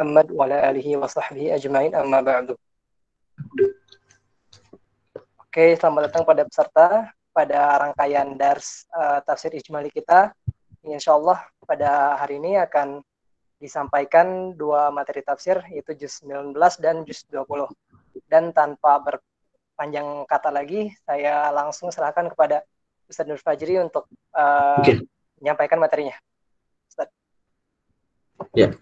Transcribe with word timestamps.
Muhammad 0.00 0.32
wa 0.32 0.48
ala 0.48 0.72
alihi 0.72 0.96
wa 0.96 1.04
sahbihi 1.04 1.52
ajmain 1.52 1.92
amma 1.92 2.24
ba'du. 2.24 2.56
Oke, 5.44 5.76
selamat 5.76 6.08
datang 6.08 6.24
pada 6.24 6.48
peserta 6.48 7.12
pada 7.36 7.60
rangkaian 7.84 8.32
dars 8.32 8.88
uh, 8.96 9.20
tafsir 9.20 9.52
ijmali 9.52 9.92
kita. 9.92 10.32
Insya 10.88 11.20
Allah 11.20 11.44
pada 11.68 12.16
hari 12.16 12.40
ini 12.40 12.56
akan 12.56 13.04
disampaikan 13.60 14.56
dua 14.56 14.88
materi 14.88 15.20
tafsir 15.20 15.60
yaitu 15.68 15.92
juz 15.92 16.24
19 16.24 16.56
dan 16.80 17.04
juz 17.04 17.28
20. 17.28 17.68
Dan 18.24 18.56
tanpa 18.56 19.04
berpanjang 19.04 20.24
kata 20.24 20.48
lagi, 20.48 20.96
saya 21.04 21.52
langsung 21.52 21.92
serahkan 21.92 22.32
kepada 22.32 22.64
Ustaz 23.04 23.28
Nur 23.28 23.36
Fajri 23.36 23.76
untuk 23.76 24.08
uh, 24.32 24.80
okay. 24.80 25.04
menyampaikan 25.44 25.76
materinya. 25.76 26.16
Ustaz. 26.88 27.12
Ya. 28.56 28.72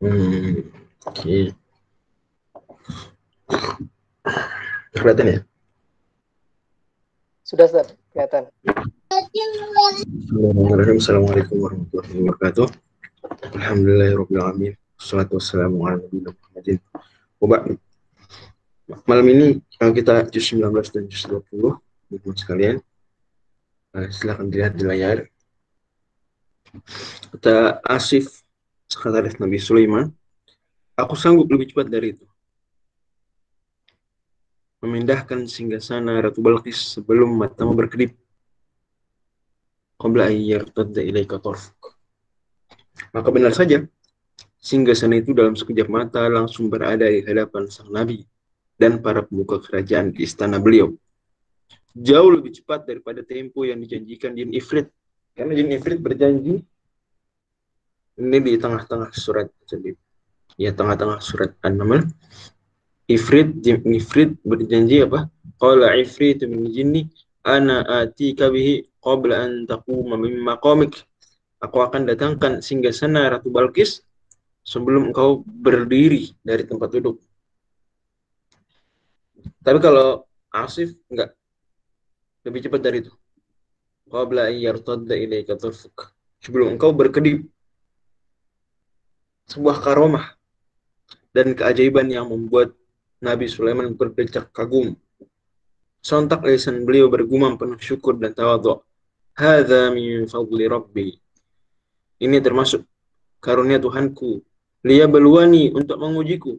Hmm, 0.00 0.64
oke. 1.04 1.12
Okay. 1.12 1.52
Kelihatan 4.96 5.28
ya? 5.28 5.38
Sudah, 7.44 7.68
Ustaz. 7.68 7.92
Kelihatan. 8.16 8.48
Assalamualaikum 10.96 11.56
warahmatullahi 11.60 12.16
wabarakatuh. 12.16 12.66
Alhamdulillahirrahmanirrahim. 13.60 14.72
Assalatu 14.96 15.36
wassalamu 15.36 15.84
ala 15.84 16.00
nabi 16.00 16.24
Muhammadin. 16.24 17.76
Malam 19.04 19.26
ini 19.28 19.60
kita 19.76 20.24
juz 20.32 20.48
19 20.48 20.96
dan 20.96 21.04
juz 21.12 21.28
20, 21.28 21.76
teman 22.08 22.36
sekalian. 22.40 22.76
Nah, 23.92 24.08
silahkan 24.08 24.48
dilihat 24.48 24.80
di 24.80 24.84
layar. 24.88 25.28
Kata 27.36 27.84
Asif, 27.84 28.39
sekretaris 28.90 29.38
Nabi 29.38 29.56
Sulaiman, 29.62 30.10
aku 30.98 31.14
sanggup 31.14 31.46
lebih 31.46 31.70
cepat 31.70 31.86
dari 31.86 32.18
itu 32.18 32.26
memindahkan 34.80 35.44
singgasana 35.44 36.24
Ratu 36.24 36.40
Balkis 36.40 36.96
sebelum 36.96 37.36
matamu 37.36 37.76
berkedip. 37.76 38.16
Qabla 40.00 40.32
ilaika. 40.32 41.36
Maka 43.12 43.28
benar 43.28 43.52
saja, 43.52 43.84
singgasana 44.56 45.20
itu 45.20 45.36
dalam 45.36 45.52
sekejap 45.52 45.88
mata 45.92 46.24
langsung 46.32 46.72
berada 46.72 47.04
di 47.04 47.20
hadapan 47.20 47.68
sang 47.68 47.92
Nabi 47.92 48.24
dan 48.80 49.04
para 49.04 49.20
pemuka 49.20 49.60
kerajaan 49.60 50.16
di 50.16 50.24
istana 50.24 50.56
beliau. 50.56 50.96
Jauh 51.92 52.32
lebih 52.32 52.56
cepat 52.56 52.88
daripada 52.88 53.20
tempo 53.20 53.68
yang 53.68 53.76
dijanjikan 53.84 54.32
Jin 54.32 54.56
Ifrit. 54.56 54.88
Karena 55.36 55.52
Jin 55.52 55.76
Ifrit 55.76 56.00
berjanji 56.00 56.64
ini 58.20 58.38
di 58.44 58.52
tengah-tengah 58.60 59.10
surat 59.16 59.48
jadi 59.64 59.96
ya 60.60 60.76
tengah-tengah 60.76 61.18
surat 61.24 61.56
An-Naml 61.64 62.04
Ifrit 63.10 63.58
Ifrit 63.66 64.38
berjanji 64.46 65.02
apa? 65.02 65.26
Qala 65.58 65.98
Ifrit 65.98 66.46
min 66.46 66.70
jinni 66.70 67.10
ana 67.42 67.82
atika 68.06 68.46
bihi 68.46 68.86
qabla 69.02 69.34
an 69.34 69.52
taquma 69.66 70.14
min 70.14 70.38
maqamik. 70.38 70.94
Aku 71.58 71.82
akan 71.82 72.06
datangkan 72.06 72.62
singgasana 72.62 73.26
Ratu 73.34 73.50
Balkis 73.50 74.06
sebelum 74.62 75.10
engkau 75.10 75.42
berdiri 75.44 76.30
dari 76.46 76.62
tempat 76.64 76.88
duduk. 76.94 77.18
Tapi 79.60 79.78
kalau 79.82 80.24
Asif 80.54 80.94
enggak 81.10 81.34
lebih 82.46 82.60
cepat 82.64 82.80
dari 82.80 83.02
itu. 83.02 83.12
Qabla 84.06 84.54
an 84.54 84.56
yartadda 84.56 85.14
ilaika 85.18 85.58
tarfuk. 85.58 86.14
Sebelum 86.40 86.78
engkau 86.78 86.94
berkedip 86.94 87.42
sebuah 89.50 89.82
karomah 89.82 90.38
dan 91.34 91.58
keajaiban 91.58 92.06
yang 92.06 92.30
membuat 92.30 92.70
Nabi 93.18 93.50
Sulaiman 93.50 93.92
berdecak 93.98 94.54
kagum. 94.54 94.94
Sontak 96.00 96.46
lisan 96.46 96.86
beliau 96.86 97.12
bergumam 97.12 97.58
penuh 97.58 97.76
syukur 97.82 98.16
dan 98.16 98.32
tawadhu. 98.32 98.80
Hadza 99.36 99.92
min 99.92 100.24
fadli 100.30 100.64
rabbi. 100.64 101.12
Ini 102.22 102.38
termasuk 102.40 102.86
karunia 103.42 103.76
Tuhanku. 103.76 104.40
Lia 104.80 105.04
beluani 105.04 105.68
untuk 105.76 106.00
mengujiku. 106.00 106.56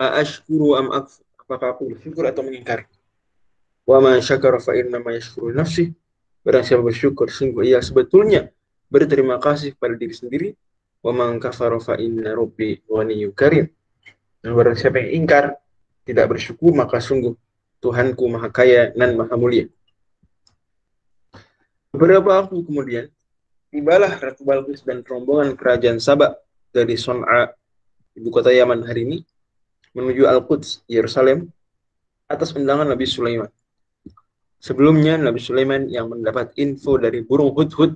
Aashkuru 0.00 0.74
am 0.74 0.90
akfur. 0.90 1.22
Apakah 1.46 1.78
aku 1.78 1.94
bersyukur 1.94 2.26
atau 2.26 2.42
mengingkari? 2.42 2.90
Wa 3.86 4.02
ma 4.02 4.18
syakara 4.18 4.58
fa 4.58 4.74
inna 4.74 4.98
ma 4.98 5.14
yashkuru 5.14 5.54
nafsi. 5.54 5.94
Barang 6.42 6.66
siapa 6.66 6.82
bersyukur, 6.82 7.30
sungguh 7.30 7.70
ia 7.70 7.78
sebetulnya 7.78 8.50
berterima 8.90 9.38
kasih 9.38 9.78
pada 9.78 9.94
diri 9.94 10.10
sendiri. 10.10 10.48
Wa 11.06 11.14
man 11.14 11.38
kafara 11.38 11.78
fa 11.78 11.94
inna 12.02 12.34
rabbi 12.34 12.82
karim. 13.30 13.70
Dan 14.42 14.50
barang 14.58 14.74
siapa 14.74 14.98
yang 15.06 15.22
ingkar, 15.22 15.54
tidak 16.02 16.34
bersyukur 16.34 16.74
maka 16.74 16.98
sungguh 16.98 17.30
Tuhanku 17.78 18.26
maha 18.26 18.50
kaya 18.50 18.90
dan 18.90 19.14
maha 19.14 19.38
mulia. 19.38 19.70
Beberapa 21.94 22.42
waktu 22.42 22.58
kemudian, 22.58 23.06
tibalah 23.70 24.18
Ratu 24.18 24.42
Balkis 24.42 24.82
dan 24.82 25.06
rombongan 25.06 25.54
kerajaan 25.54 26.02
Sabak 26.02 26.42
dari 26.74 26.98
Son'a, 26.98 27.54
ibu 28.18 28.28
kota 28.34 28.50
Yaman 28.50 28.82
hari 28.82 29.06
ini, 29.06 29.18
menuju 29.94 30.26
Al-Quds, 30.26 30.90
Yerusalem, 30.90 31.48
atas 32.26 32.50
undangan 32.52 32.90
Nabi 32.90 33.06
Sulaiman. 33.06 33.48
Sebelumnya, 34.58 35.14
Nabi 35.16 35.38
Sulaiman 35.38 35.86
yang 35.86 36.10
mendapat 36.10 36.50
info 36.58 36.98
dari 36.98 37.22
burung 37.22 37.54
hudhud 37.54 37.94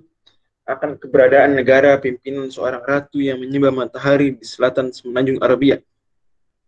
akan 0.71 1.03
keberadaan 1.03 1.59
negara 1.59 1.99
pimpinan 1.99 2.47
seorang 2.47 2.83
ratu 2.87 3.19
yang 3.19 3.43
menyembah 3.43 3.75
matahari 3.75 4.39
di 4.39 4.47
selatan 4.47 4.95
semenanjung 4.95 5.43
Arabia. 5.43 5.83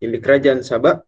Di 0.03 0.19
kerajaan 0.19 0.67
Sabak 0.67 1.07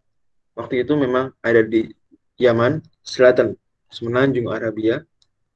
waktu 0.55 0.87
itu 0.87 0.95
memang 0.95 1.35
ada 1.43 1.67
di 1.67 1.91
Yaman 2.39 2.79
selatan 3.03 3.59
semenanjung 3.91 4.47
Arabia 4.51 5.03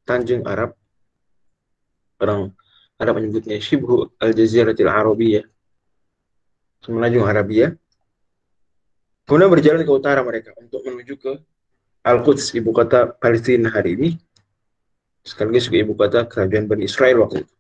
Tanjung 0.03 0.43
Arab. 0.43 0.75
Orang 2.19 2.51
Arab 2.99 3.23
menyebutnya 3.23 3.63
Shibhu 3.63 4.11
Al-Jaziratil 4.19 4.91
Arabiyah. 4.91 5.47
Semenanjung 6.83 7.29
Arabia. 7.29 7.77
Kemudian 9.29 9.53
berjalan 9.53 9.85
ke 9.85 9.93
utara 9.93 10.25
mereka 10.25 10.57
untuk 10.57 10.81
menuju 10.83 11.15
ke 11.21 11.33
Al-Quds 12.03 12.57
ibu 12.57 12.73
kota 12.73 13.13
Palestina 13.13 13.69
hari 13.69 14.01
ini 14.01 14.09
sekaligus 15.23 15.71
ibu 15.71 15.95
kota 15.95 16.27
kerajaan 16.27 16.67
Bani 16.71 16.85
Israel 16.87 17.27
waktu 17.27 17.47
itu. 17.47 17.55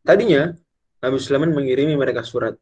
Tadinya 0.00 0.52
Nabi 1.00 1.16
Sulaiman 1.20 1.52
mengirimi 1.54 1.94
mereka 1.94 2.24
surat 2.24 2.56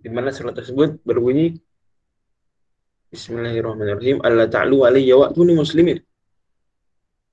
di 0.00 0.08
mana 0.08 0.32
surat 0.32 0.56
tersebut 0.56 1.00
berbunyi 1.04 1.60
Bismillahirrahmanirrahim. 3.10 4.22
Allah 4.22 4.46
ta'lu 4.46 4.86
alayya 4.86 5.18
wa'tuni 5.18 5.58
muslimin. 5.58 5.98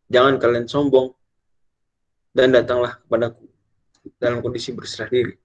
Jangan 0.10 0.42
kalian 0.42 0.66
sombong 0.66 1.14
dan 2.34 2.50
datanglah 2.50 2.98
kepadaku 3.06 3.46
dalam 4.18 4.42
kondisi 4.42 4.74
berserah 4.74 5.06
diri. 5.06 5.38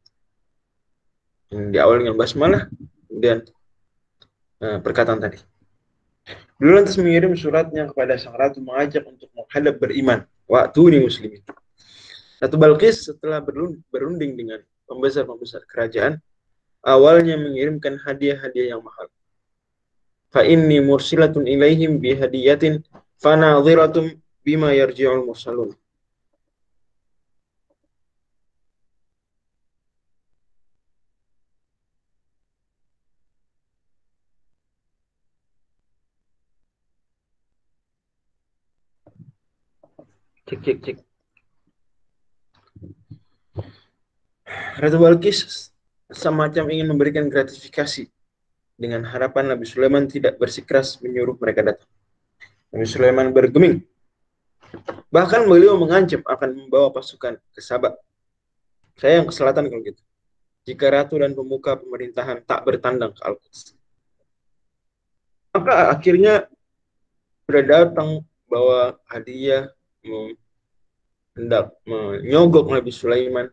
Di 1.52 1.76
awal 1.76 2.00
dengan 2.00 2.16
basmalah 2.16 2.64
kemudian 3.12 3.44
uh, 4.64 4.80
perkataan 4.80 5.20
tadi 5.20 5.51
Beliau 6.62 6.78
lantas 6.78 6.94
mengirim 6.94 7.34
suratnya 7.34 7.90
kepada 7.90 8.14
sang 8.14 8.38
ratu 8.38 8.62
mengajak 8.62 9.02
untuk 9.02 9.26
menghadap 9.34 9.82
beriman. 9.82 10.22
Waktu 10.46 10.94
ini 10.94 10.98
muslimin. 11.02 11.42
Ratu 12.38 12.54
Balkis 12.54 13.10
setelah 13.10 13.42
berunding 13.90 14.38
dengan 14.38 14.62
pembesar-pembesar 14.86 15.66
kerajaan, 15.66 16.22
awalnya 16.86 17.34
mengirimkan 17.34 17.98
hadiah-hadiah 17.98 18.78
yang 18.78 18.82
mahal. 18.86 19.10
Fa 20.30 20.46
inni 20.46 20.78
mursilatun 20.78 21.50
ilaihim 21.50 21.98
bi 21.98 22.14
hadiyatin 22.14 22.86
fanadhiratum 23.18 24.22
bima 24.47 24.70
yarji'ul 24.70 25.26
mursalun. 25.26 25.74
Cek, 40.53 40.60
cek, 40.60 40.78
cek. 40.84 40.97
Ratu 44.84 45.01
Balkis 45.01 45.72
semacam 46.13 46.69
ingin 46.77 46.93
memberikan 46.93 47.25
gratifikasi 47.33 48.13
dengan 48.77 49.01
harapan 49.09 49.57
Nabi 49.57 49.65
Sulaiman 49.65 50.04
tidak 50.04 50.37
bersikeras 50.37 51.01
menyuruh 51.01 51.41
mereka 51.41 51.65
datang. 51.65 51.89
Nabi 52.69 52.84
Sulaiman 52.84 53.33
bergeming. 53.33 53.81
Bahkan 55.09 55.49
beliau 55.49 55.81
mengancam 55.81 56.21
akan 56.21 56.69
membawa 56.69 56.93
pasukan 56.93 57.41
ke 57.57 57.60
Sabak. 57.65 57.97
Saya 59.01 59.25
yang 59.25 59.33
ke 59.33 59.33
selatan 59.33 59.72
kalau 59.72 59.81
gitu. 59.89 60.04
Jika 60.69 60.93
ratu 60.93 61.16
dan 61.16 61.33
pemuka 61.33 61.81
pemerintahan 61.81 62.45
tak 62.45 62.60
bertandang 62.69 63.16
ke 63.16 63.25
Al-Quds. 63.25 63.72
Maka 65.57 65.97
akhirnya 65.97 66.45
sudah 67.49 67.65
datang 67.65 68.21
bawa 68.45 69.01
hadiah 69.09 69.72
hendak 71.36 71.76
menyogok 71.88 72.68
Nabi 72.68 72.90
Sulaiman. 72.92 73.48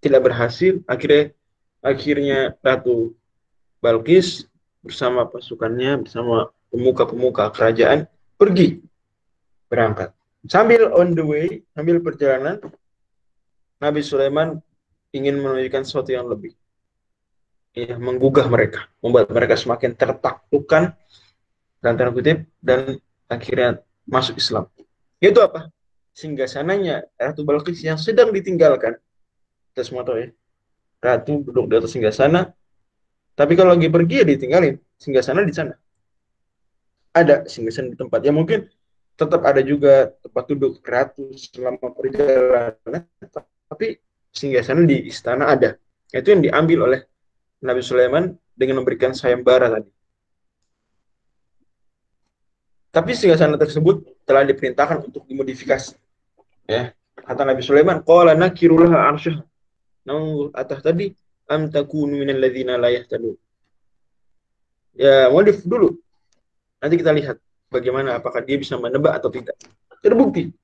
Tidak 0.00 0.20
berhasil 0.20 0.84
akhirnya 0.84 1.32
akhirnya 1.80 2.38
Ratu 2.60 3.16
Balkis 3.80 4.44
bersama 4.84 5.26
pasukannya 5.26 6.04
bersama 6.04 6.52
pemuka-pemuka 6.70 7.50
kerajaan 7.50 8.06
pergi 8.36 8.84
berangkat. 9.66 10.12
Sambil 10.46 10.94
on 10.94 11.16
the 11.16 11.24
way 11.26 11.46
sambil 11.74 11.98
perjalanan 11.98 12.62
Nabi 13.82 14.00
Sulaiman 14.04 14.62
ingin 15.10 15.40
menunjukkan 15.42 15.82
sesuatu 15.82 16.12
yang 16.14 16.28
lebih. 16.30 16.54
Ya, 17.76 18.00
menggugah 18.00 18.48
mereka 18.48 18.88
membuat 19.04 19.28
mereka 19.28 19.52
semakin 19.52 19.92
tertaklukkan 19.92 20.96
dan 21.84 21.92
tanda 21.92 22.08
kutip 22.08 22.48
dan 22.64 22.96
akhirnya 23.28 23.84
masuk 24.08 24.40
Islam. 24.40 24.64
Itu 25.20 25.44
apa 25.44 25.68
sehingga 26.16 26.48
sananya 26.48 27.04
Ratu 27.20 27.44
Balkis 27.44 27.84
yang 27.84 28.00
sedang 28.00 28.32
ditinggalkan. 28.32 28.96
Kita 29.70 29.84
semua 29.84 30.00
tahu 30.00 30.24
ya. 30.24 30.28
Ratu 31.04 31.44
duduk 31.44 31.68
di 31.68 31.74
atas 31.76 31.92
singgah 31.92 32.16
sana. 32.16 32.56
Tapi 33.36 33.52
kalau 33.52 33.76
lagi 33.76 33.92
pergi 33.92 34.24
ya 34.24 34.24
ditinggalin. 34.24 34.80
Singgah 34.96 35.20
sana 35.20 35.44
di 35.44 35.52
sana. 35.52 35.76
Ada 37.12 37.44
singgah 37.44 37.74
sana 37.76 37.92
di 37.92 38.00
tempat. 38.00 38.24
Ya 38.24 38.32
mungkin 38.32 38.64
tetap 39.12 39.44
ada 39.44 39.60
juga 39.60 40.08
tempat 40.24 40.44
duduk 40.48 40.80
ratu 40.84 41.32
selama 41.36 41.88
perjalanan 41.92 43.04
tapi 43.68 44.00
singgah 44.32 44.64
sana 44.64 44.88
di 44.88 45.04
istana 45.04 45.52
ada. 45.52 45.76
Itu 46.08 46.32
yang 46.32 46.40
diambil 46.40 46.78
oleh 46.88 47.00
Nabi 47.60 47.84
Sulaiman 47.84 48.32
dengan 48.56 48.80
memberikan 48.80 49.12
sayembara 49.12 49.68
tadi. 49.68 49.92
Tapi 52.88 53.12
singgah 53.12 53.36
sana 53.36 53.60
tersebut 53.60 54.24
telah 54.24 54.48
diperintahkan 54.48 55.04
untuk 55.04 55.28
dimodifikasi 55.28 56.05
ya 56.66 56.92
kata 57.26 57.42
Nabi 57.42 57.62
Sulaiman 57.62 58.02
qala 58.02 58.34
nakirulaha 58.34 59.10
arsyah 59.10 59.38
Namun 60.06 60.54
atas 60.54 60.78
tadi 60.86 61.10
am 61.50 61.66
takunu 61.66 62.22
minal 62.22 62.38
ladzina 62.38 62.78
la 62.78 62.94
yahtadun. 62.94 63.34
Ya, 64.94 65.28
modif 65.34 65.66
dulu. 65.66 65.98
Nanti 66.78 66.94
kita 67.02 67.10
lihat 67.10 67.36
bagaimana 67.68 68.22
apakah 68.22 68.40
dia 68.46 68.54
bisa 68.54 68.78
menebak 68.78 69.18
atau 69.18 69.34
tidak. 69.34 69.58
Terbukti. 69.98 70.54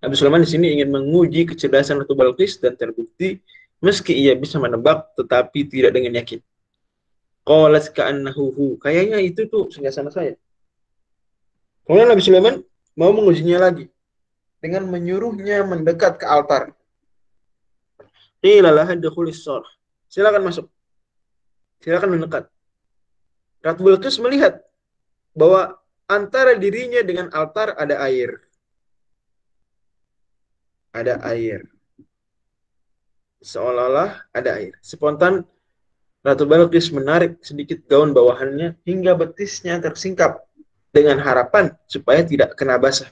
Nabi 0.00 0.14
Sulaiman 0.16 0.42
di 0.42 0.50
sini 0.50 0.72
ingin 0.72 0.88
menguji 0.88 1.46
kecerdasan 1.52 2.00
Ratu 2.00 2.16
Balqis 2.16 2.58
dan 2.58 2.74
terbukti 2.74 3.38
meski 3.84 4.16
ia 4.16 4.32
bisa 4.34 4.56
menebak 4.56 5.12
tetapi 5.14 5.68
tidak 5.68 5.92
dengan 5.92 6.16
yakin. 6.16 6.40
Qalat 7.44 7.92
ka'annahu 7.92 8.80
Kayaknya 8.80 9.20
itu 9.20 9.46
tuh 9.52 9.68
sana 9.68 10.08
saya. 10.08 10.34
Kemudian 11.84 12.08
Nabi 12.08 12.22
Sulaiman 12.24 12.56
mau 12.96 13.12
mengujinya 13.12 13.68
lagi 13.68 13.92
dengan 14.62 14.86
menyuruhnya 14.86 15.66
mendekat 15.66 16.22
ke 16.22 16.26
altar. 16.30 16.70
Qila 18.38 18.70
laha 18.70 18.94
dukhulis 18.94 19.42
Silakan 20.06 20.46
masuk. 20.46 20.70
Silakan 21.82 22.14
mendekat. 22.14 22.46
Ratu 23.62 23.82
Bilqis 23.82 24.22
melihat 24.22 24.62
bahwa 25.34 25.78
antara 26.06 26.54
dirinya 26.54 27.02
dengan 27.02 27.30
altar 27.34 27.74
ada 27.74 27.98
air. 28.06 28.38
Ada 30.94 31.18
air. 31.34 31.66
Seolah-olah 33.42 34.30
ada 34.30 34.50
air. 34.62 34.78
Spontan 34.78 35.42
Ratu 36.22 36.46
Bilqis 36.46 36.94
menarik 36.94 37.42
sedikit 37.42 37.82
gaun 37.90 38.14
bawahannya 38.14 38.78
hingga 38.86 39.18
betisnya 39.18 39.82
tersingkap 39.82 40.46
dengan 40.94 41.18
harapan 41.18 41.74
supaya 41.90 42.22
tidak 42.22 42.54
kena 42.54 42.78
basah. 42.78 43.10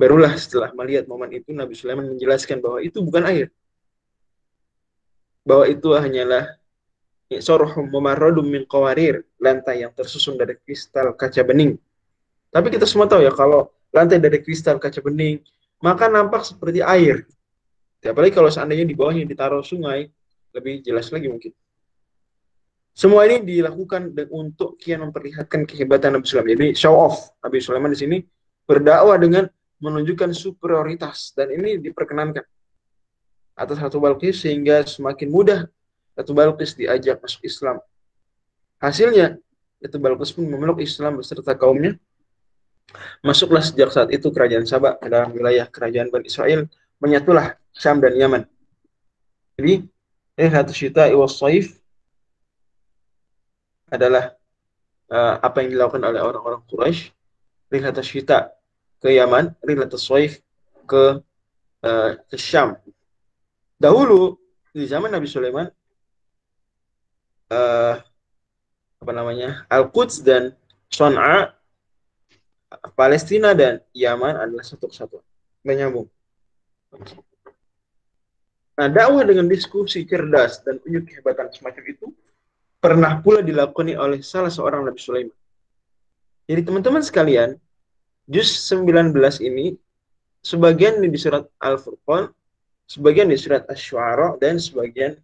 Barulah 0.00 0.32
setelah 0.40 0.72
melihat 0.72 1.04
momen 1.04 1.28
itu 1.36 1.52
Nabi 1.52 1.76
Sulaiman 1.76 2.08
menjelaskan 2.08 2.64
bahwa 2.64 2.80
itu 2.80 3.04
bukan 3.04 3.20
air, 3.28 3.52
bahwa 5.44 5.68
itu 5.68 5.92
hanyalah 5.92 6.56
sorhum 7.44 7.84
mumarradum 7.92 8.48
min 8.48 8.64
qawarir, 8.64 9.28
lantai 9.36 9.84
yang 9.84 9.92
tersusun 9.92 10.40
dari 10.40 10.56
kristal 10.64 11.12
kaca 11.12 11.44
bening. 11.44 11.76
Tapi 12.48 12.72
kita 12.72 12.88
semua 12.88 13.12
tahu 13.12 13.20
ya 13.20 13.30
kalau 13.36 13.68
lantai 13.92 14.16
dari 14.16 14.40
kristal 14.40 14.80
kaca 14.80 15.04
bening, 15.04 15.44
maka 15.84 16.08
nampak 16.08 16.48
seperti 16.48 16.80
air. 16.80 17.28
Apalagi 18.00 18.32
kalau 18.32 18.48
seandainya 18.48 18.88
di 18.88 18.96
bawahnya 18.96 19.28
ditaruh 19.28 19.60
sungai, 19.60 20.08
lebih 20.56 20.80
jelas 20.80 21.12
lagi 21.12 21.28
mungkin. 21.28 21.52
Semua 22.96 23.28
ini 23.28 23.44
dilakukan 23.44 24.16
untuk 24.32 24.80
kian 24.80 25.04
memperlihatkan 25.04 25.68
kehebatan 25.68 26.16
Nabi 26.16 26.24
Sulaiman. 26.24 26.50
Jadi 26.56 26.66
show 26.72 26.96
off 26.96 27.36
Nabi 27.44 27.60
Sulaiman 27.60 27.92
di 27.92 28.00
sini 28.00 28.16
berdakwah 28.64 29.20
dengan 29.20 29.44
menunjukkan 29.80 30.30
superioritas 30.36 31.32
dan 31.32 31.50
ini 31.56 31.80
diperkenankan 31.80 32.44
atas 33.56 33.76
Ratu 33.80 33.98
Balkis 34.00 34.44
sehingga 34.44 34.84
semakin 34.84 35.28
mudah 35.28 35.60
Ratu 36.14 36.32
Balkis 36.36 36.76
diajak 36.76 37.20
masuk 37.20 37.44
Islam. 37.48 37.80
Hasilnya, 38.80 39.40
Ratu 39.80 39.96
Balkis 39.96 40.32
pun 40.36 40.44
memeluk 40.44 40.84
Islam 40.84 41.20
beserta 41.20 41.56
kaumnya. 41.56 41.96
Masuklah 43.24 43.62
sejak 43.62 43.88
saat 43.92 44.10
itu 44.12 44.28
kerajaan 44.28 44.66
Sabah 44.68 44.98
ke 44.98 45.06
dalam 45.08 45.32
wilayah 45.32 45.64
kerajaan 45.68 46.12
Bani 46.12 46.28
Israel, 46.28 46.68
menyatulah 47.00 47.56
Syam 47.72 48.02
dan 48.04 48.16
Yaman. 48.16 48.42
Jadi, 49.56 49.88
Ratu 50.36 50.72
Syita 50.72 51.08
Iwas 51.08 51.36
Saif 51.36 51.76
adalah 53.90 54.32
uh, 55.10 55.34
apa 55.42 55.60
yang 55.60 55.76
dilakukan 55.76 56.00
oleh 56.00 56.22
orang-orang 56.22 56.62
Quraisy. 56.70 57.12
Rihlat 57.70 58.02
Syita 58.02 58.50
ke 59.00 59.16
Yaman, 59.16 59.56
Rihlat 59.64 59.92
Saif 59.96 60.44
ke 60.84 61.24
uh, 61.84 62.10
Syam. 62.36 62.76
Dahulu 63.80 64.36
di 64.70 64.84
zaman 64.84 65.10
Nabi 65.10 65.26
Sulaiman 65.26 65.66
uh, 67.50 67.94
apa 69.00 69.12
namanya 69.16 69.64
Al-Quds 69.72 70.20
dan 70.20 70.52
Son'a 70.92 71.56
Palestina 72.94 73.56
dan 73.56 73.82
Yaman 73.96 74.36
adalah 74.36 74.62
satu 74.62 74.86
kesatuan 74.86 75.24
menyambung. 75.66 76.06
Nah 78.78 78.88
dakwah 78.88 79.24
dengan 79.26 79.48
diskusi 79.50 80.04
cerdas 80.06 80.62
dan 80.62 80.78
unjuk 80.86 81.08
kehebatan 81.10 81.50
semacam 81.52 81.84
itu 81.88 82.06
pernah 82.80 83.20
pula 83.20 83.44
dilakukan 83.44 83.92
oleh 83.96 84.20
salah 84.24 84.48
seorang 84.48 84.86
Nabi 84.86 85.00
Sulaiman. 85.00 85.36
Jadi 86.48 86.60
teman-teman 86.64 87.02
sekalian 87.04 87.60
juz 88.30 88.70
19 88.70 89.10
ini 89.42 89.74
sebagian 90.38 91.02
di 91.02 91.18
surat 91.18 91.50
Al-Furqan 91.58 92.30
sebagian 92.90 93.30
di 93.30 93.38
surat 93.38 93.66
Asy-Syu'ara 93.66 94.38
dan 94.38 94.58
sebagian 94.58 95.18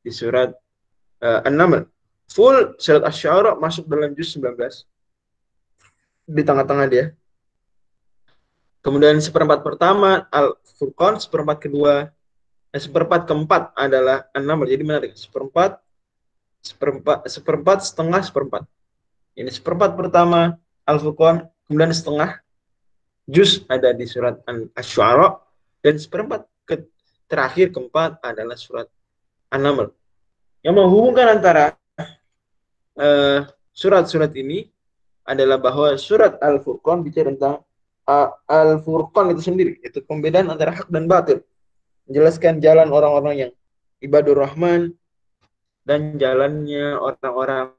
di 0.00 0.08
surat 0.08 0.52
uh, 1.20 1.44
An-Naml. 1.44 1.84
Full 2.32 2.80
surat 2.80 3.04
Asy-Syu'ara 3.08 3.56
masuk 3.56 3.84
dalam 3.88 4.12
juz 4.12 4.36
19. 4.36 4.56
Di 6.28 6.42
tengah-tengah 6.44 6.86
dia. 6.88 7.04
Kemudian 8.80 9.20
seperempat 9.20 9.60
pertama 9.60 10.24
Al-Furqan, 10.32 11.20
seperempat 11.20 11.60
kedua, 11.60 12.08
eh, 12.72 12.80
seperempat 12.80 13.28
keempat 13.28 13.76
adalah 13.76 14.24
An-Naml. 14.32 14.64
Jadi 14.64 14.84
menarik. 14.84 15.12
Seperempat, 15.12 15.76
seperempat, 16.64 17.28
seperempat, 17.28 17.78
setengah, 17.84 18.20
seperempat. 18.24 18.64
Ini 19.36 19.52
seperempat 19.52 19.92
pertama 19.92 20.56
Al-Furqan, 20.88 21.44
kemudian 21.68 21.92
setengah 21.92 22.40
juz 23.30 23.62
ada 23.70 23.94
di 23.94 24.04
surat 24.10 24.42
Asy-Syu'ara 24.74 25.38
dan 25.80 25.94
seperempat 25.96 26.50
ke 26.66 26.84
terakhir 27.30 27.70
keempat 27.70 28.18
adalah 28.26 28.58
surat 28.58 28.90
An-Naml. 29.54 29.94
Yang 30.66 30.74
menghubungkan 30.76 31.40
antara 31.40 31.78
uh, 32.98 33.46
surat-surat 33.70 34.34
ini 34.34 34.68
adalah 35.24 35.56
bahwa 35.62 35.94
surat 35.94 36.36
Al-Furqan 36.42 37.06
bicara 37.06 37.30
tentang 37.32 37.62
uh, 38.10 38.28
Al-Furqan 38.50 39.32
itu 39.32 39.42
sendiri, 39.46 39.78
itu 39.80 40.02
pembedaan 40.02 40.50
antara 40.50 40.74
hak 40.74 40.90
dan 40.90 41.06
batil. 41.06 41.40
Menjelaskan 42.10 42.58
jalan 42.58 42.90
orang-orang 42.90 43.34
yang 43.46 43.52
ibadur 44.02 44.42
rahman 44.42 44.92
dan 45.86 46.18
jalannya 46.18 46.98
orang-orang 46.98 47.72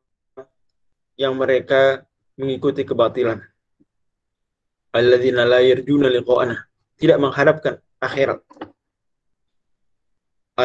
yang 1.20 1.36
mereka 1.36 2.08
mengikuti 2.40 2.82
kebatilan. 2.88 3.51
Alladzina 4.92 5.48
la 5.48 5.60
yarjuna 5.64 6.12
liqa'ana. 6.12 6.56
Tidak 7.00 7.18
mengharapkan 7.18 7.80
akhirat 8.02 8.44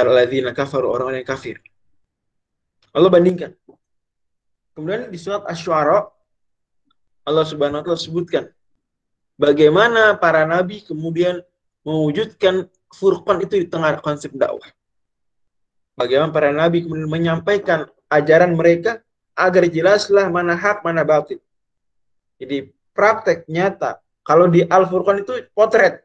alladzina 0.03 0.53
kafaru 0.53 0.93
orang-orang 0.93 1.25
yang 1.25 1.29
kafir. 1.29 1.57
Allah 2.93 3.09
bandingkan. 3.13 3.53
Kemudian 4.77 5.09
di 5.09 5.17
surat 5.17 5.45
Asy-Syu'ara 5.49 6.05
Allah 7.27 7.45
Subhanahu 7.49 7.81
wa 7.81 7.85
taala 7.85 8.01
sebutkan 8.01 8.45
bagaimana 9.41 10.15
para 10.21 10.45
nabi 10.45 10.85
kemudian 10.85 11.41
mewujudkan 11.81 12.69
furqan 12.93 13.41
itu 13.41 13.65
di 13.65 13.67
tengah 13.69 13.97
konsep 14.05 14.33
dakwah. 14.37 14.69
Bagaimana 15.97 16.29
para 16.29 16.53
nabi 16.53 16.85
kemudian 16.85 17.09
menyampaikan 17.09 17.89
ajaran 18.13 18.53
mereka 18.53 19.01
agar 19.33 19.65
jelaslah 19.69 20.29
mana 20.29 20.57
hak, 20.57 20.85
mana 20.85 21.05
batil. 21.05 21.41
Jadi 22.37 22.69
praktek 22.93 23.49
nyata. 23.49 24.01
Kalau 24.27 24.51
di 24.51 24.67
Al-Furqan 24.67 25.23
itu 25.23 25.39
potret 25.55 26.03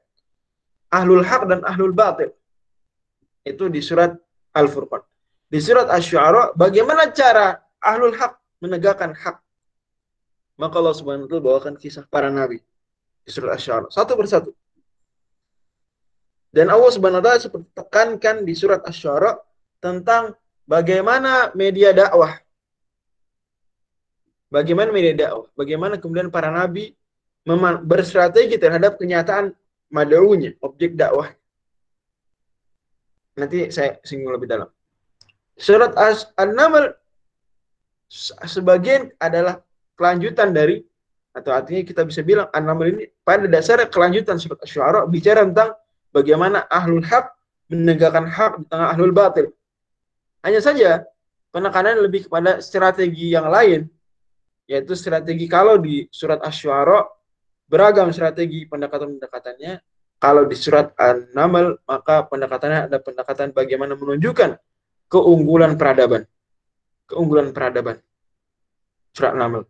ahlul 0.94 1.26
hak 1.26 1.50
dan 1.50 1.66
ahlul 1.66 1.90
batil. 1.90 2.30
Itu 3.42 3.66
di 3.66 3.82
surat 3.82 4.14
Al-Furqan. 4.54 5.02
Di 5.50 5.58
surat 5.58 5.90
Asy-Syu'ara 5.90 6.54
bagaimana 6.54 7.10
cara 7.10 7.58
ahlul 7.82 8.14
hak 8.14 8.38
menegakkan 8.62 9.18
hak. 9.18 9.42
Maka 10.62 10.76
Allah 10.78 10.94
Subhanahu 10.94 11.26
wa 11.26 11.42
bawakan 11.42 11.74
kisah 11.82 12.06
para 12.06 12.30
nabi 12.30 12.62
di 13.26 13.30
surat 13.34 13.58
Asy-Syu'ara 13.58 13.90
satu 13.90 14.14
persatu. 14.14 14.54
Dan 16.54 16.70
Allah 16.70 16.92
Subhanahu 16.94 17.20
wa 17.20 17.26
taala 17.26 17.42
seperti 17.42 17.68
tekankan 17.74 18.46
di 18.46 18.54
surat 18.54 18.86
Asy-Syu'ara 18.86 19.42
tentang 19.82 20.38
bagaimana 20.70 21.50
media 21.58 21.90
dakwah 21.90 22.38
Bagaimana 24.52 24.92
media 24.92 25.16
dakwah? 25.16 25.48
Bagaimana 25.56 25.96
kemudian 25.96 26.28
para 26.28 26.52
nabi 26.52 26.92
berstrategi 27.86 28.58
terhadap 28.62 29.02
kenyataan 29.02 29.54
mad'unya, 29.90 30.54
objek 30.62 30.94
dakwah. 30.94 31.34
Nanti 33.36 33.72
saya 33.74 33.98
singgung 34.06 34.32
lebih 34.36 34.48
dalam. 34.48 34.70
Surat 35.58 35.94
An-Naml 36.38 36.94
sebagian 38.46 39.10
adalah 39.18 39.64
kelanjutan 39.96 40.52
dari 40.52 40.84
atau 41.32 41.56
artinya 41.56 41.82
kita 41.88 42.04
bisa 42.04 42.22
bilang 42.28 42.52
An-Naml 42.52 42.88
ini 42.92 43.06
pada 43.24 43.48
dasarnya 43.48 43.88
kelanjutan 43.88 44.36
surat 44.36 44.60
Asy-Syu'ara 44.60 45.08
bicara 45.08 45.48
tentang 45.48 45.72
bagaimana 46.12 46.68
ahlul 46.68 47.04
haq 47.08 47.32
menegakkan 47.72 48.28
hak 48.28 48.52
di 48.60 48.66
tengah 48.68 48.88
ahlul 48.92 49.16
batil. 49.16 49.48
Hanya 50.44 50.60
saja 50.60 51.08
penekanan 51.56 52.04
lebih 52.04 52.28
kepada 52.28 52.60
strategi 52.60 53.32
yang 53.32 53.48
lain 53.48 53.88
yaitu 54.68 54.92
strategi 54.96 55.48
kalau 55.48 55.80
di 55.80 56.08
surat 56.12 56.44
Asy-Syu'ara 56.44 57.08
beragam 57.72 58.12
strategi 58.12 58.68
pendekatan-pendekatannya. 58.68 59.80
Kalau 60.20 60.44
di 60.46 60.54
surat 60.60 60.92
An-Naml 61.00 61.82
maka 61.88 62.28
pendekatannya 62.28 62.92
ada 62.92 63.00
pendekatan 63.00 63.56
bagaimana 63.56 63.96
menunjukkan 63.96 64.60
keunggulan 65.08 65.80
peradaban. 65.80 66.28
Keunggulan 67.08 67.56
peradaban. 67.56 68.04
Surat 69.16 69.34
An-Naml. 69.34 69.64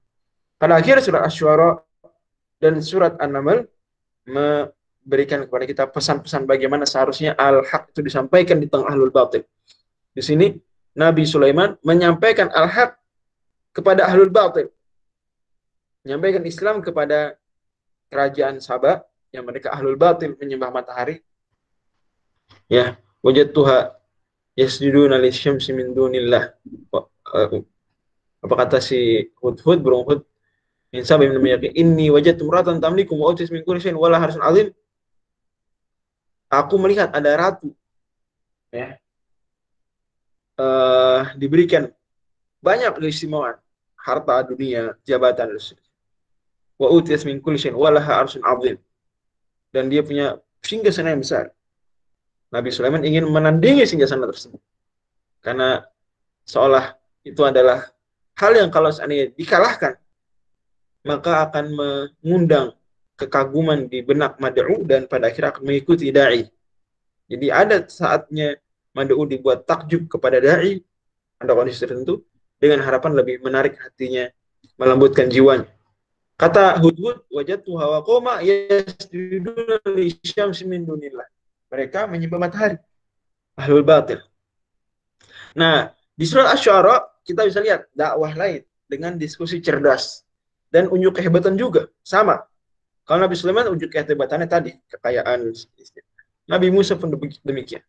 Pada 0.57 0.81
akhir 0.81 1.05
surat 1.05 1.23
Asy-Syu'ara 1.29 1.77
dan 2.57 2.81
surat 2.81 3.15
An-Naml 3.21 3.69
memberikan 4.25 5.45
kepada 5.45 5.63
kita 5.69 5.83
pesan-pesan 5.93 6.49
bagaimana 6.49 6.89
seharusnya 6.89 7.37
al-haq 7.37 7.93
itu 7.93 8.01
disampaikan 8.01 8.57
di 8.57 8.65
tengah 8.65 8.91
ahlul 8.91 9.13
batil. 9.13 9.45
Di 10.11 10.25
sini 10.25 10.51
Nabi 10.97 11.23
Sulaiman 11.23 11.79
menyampaikan 11.85 12.51
al-haq 12.51 12.97
kepada 13.71 14.09
ahlul 14.09 14.33
batil 14.33 14.67
menyampaikan 16.05 16.43
Islam 16.45 16.81
kepada 16.81 17.37
kerajaan 18.11 18.59
Sabah 18.59 18.99
yang 19.31 19.47
mereka 19.47 19.71
ahlul 19.71 19.95
batil 19.95 20.35
menyembah 20.35 20.67
matahari. 20.69 21.23
Ya, 22.67 22.99
wajad 23.23 23.55
tuha 23.55 23.95
yasjuduna 24.59 25.15
lisyamsi 25.15 25.71
min 25.71 25.95
dunillah. 25.95 26.51
Eh, 27.31 27.63
apa 28.43 28.53
kata 28.59 28.83
si 28.83 29.31
Hudhud 29.39 29.79
burung 29.79 30.03
Hud 30.03 30.27
min 30.91 31.07
Sabah 31.07 31.23
min 31.23 31.39
meyaki 31.39 31.71
inni 31.71 32.11
wajad 32.11 32.35
tumratan 32.35 32.83
tamlikum 32.83 33.15
wa 33.15 33.31
utis 33.31 33.47
min 33.47 33.63
kulli 33.63 33.79
wala 33.95 34.19
harsun 34.19 34.43
azim. 34.43 34.75
Aku 36.51 36.75
melihat 36.75 37.15
ada 37.15 37.31
ratu 37.39 37.71
ya. 38.75 38.99
Uh, 40.59 41.31
diberikan 41.39 41.89
banyak 42.59 42.91
keistimewaan 42.99 43.57
harta 43.95 44.45
dunia, 44.45 44.93
jabatan 45.07 45.55
dan 45.55 45.59
wa 46.81 46.89
utiyas 46.89 47.21
min 47.29 47.37
kulli 47.37 47.61
syai'in 47.61 47.77
wa 47.77 47.93
laha 47.93 48.25
arsyun 48.25 48.41
'azim. 48.41 48.77
Dan 49.69 49.93
dia 49.93 50.01
punya 50.01 50.41
singgasana 50.65 51.13
yang 51.13 51.21
besar. 51.21 51.53
Nabi 52.49 52.73
Sulaiman 52.73 53.05
ingin 53.05 53.29
menandingi 53.29 53.85
singgasana 53.85 54.25
tersebut. 54.27 54.59
Karena 55.45 55.85
seolah 56.49 56.97
itu 57.21 57.39
adalah 57.45 57.85
hal 58.41 58.51
yang 58.57 58.73
kalau 58.73 58.89
seandainya 58.89 59.29
dikalahkan 59.37 60.01
maka 61.01 61.49
akan 61.49 61.65
mengundang 61.73 62.77
kekaguman 63.17 63.89
di 63.89 64.01
benak 64.05 64.37
mad'u 64.37 64.85
dan 64.85 65.05
pada 65.05 65.29
akhirnya 65.29 65.53
akan 65.53 65.63
mengikuti 65.65 66.09
dai. 66.09 66.45
Jadi 67.29 67.47
ada 67.49 67.85
saatnya 67.85 68.57
mad'u 68.93 69.25
dibuat 69.29 69.65
takjub 69.65 70.09
kepada 70.09 70.41
dai 70.41 70.81
ada 71.41 71.57
kondisi 71.57 71.81
tertentu 71.81 72.21
dengan 72.61 72.85
harapan 72.85 73.17
lebih 73.17 73.41
menarik 73.41 73.81
hatinya, 73.81 74.29
melembutkan 74.77 75.25
jiwanya. 75.25 75.65
Kata 76.41 76.81
Hudhud, 76.81 77.29
wajatu 77.29 77.77
hawa 77.77 78.01
koma 78.01 78.41
yasjuduna 78.41 79.77
li 79.93 80.09
syamsi 80.25 80.65
min 80.65 80.89
dunillah. 80.89 81.29
Mereka 81.69 82.09
menyembah 82.09 82.41
matahari. 82.41 82.81
Ahlul 83.53 83.85
batil. 83.85 84.17
Nah, 85.53 85.93
di 86.17 86.25
surat 86.25 86.49
Asy-Syu'ara 86.49 87.21
kita 87.21 87.45
bisa 87.45 87.61
lihat 87.61 87.85
dakwah 87.93 88.33
lain 88.33 88.65
dengan 88.89 89.21
diskusi 89.21 89.61
cerdas 89.61 90.25
dan 90.73 90.89
unjuk 90.89 91.21
kehebatan 91.21 91.53
juga 91.53 91.93
sama. 92.01 92.41
Kalau 93.05 93.21
Nabi 93.21 93.37
Sulaiman 93.37 93.69
unjuk 93.69 93.93
kehebatannya 93.93 94.49
tadi, 94.49 94.73
kekayaan. 94.89 95.45
Nabi 96.49 96.67
Musa 96.73 96.97
pun 96.97 97.13
demikian. 97.45 97.85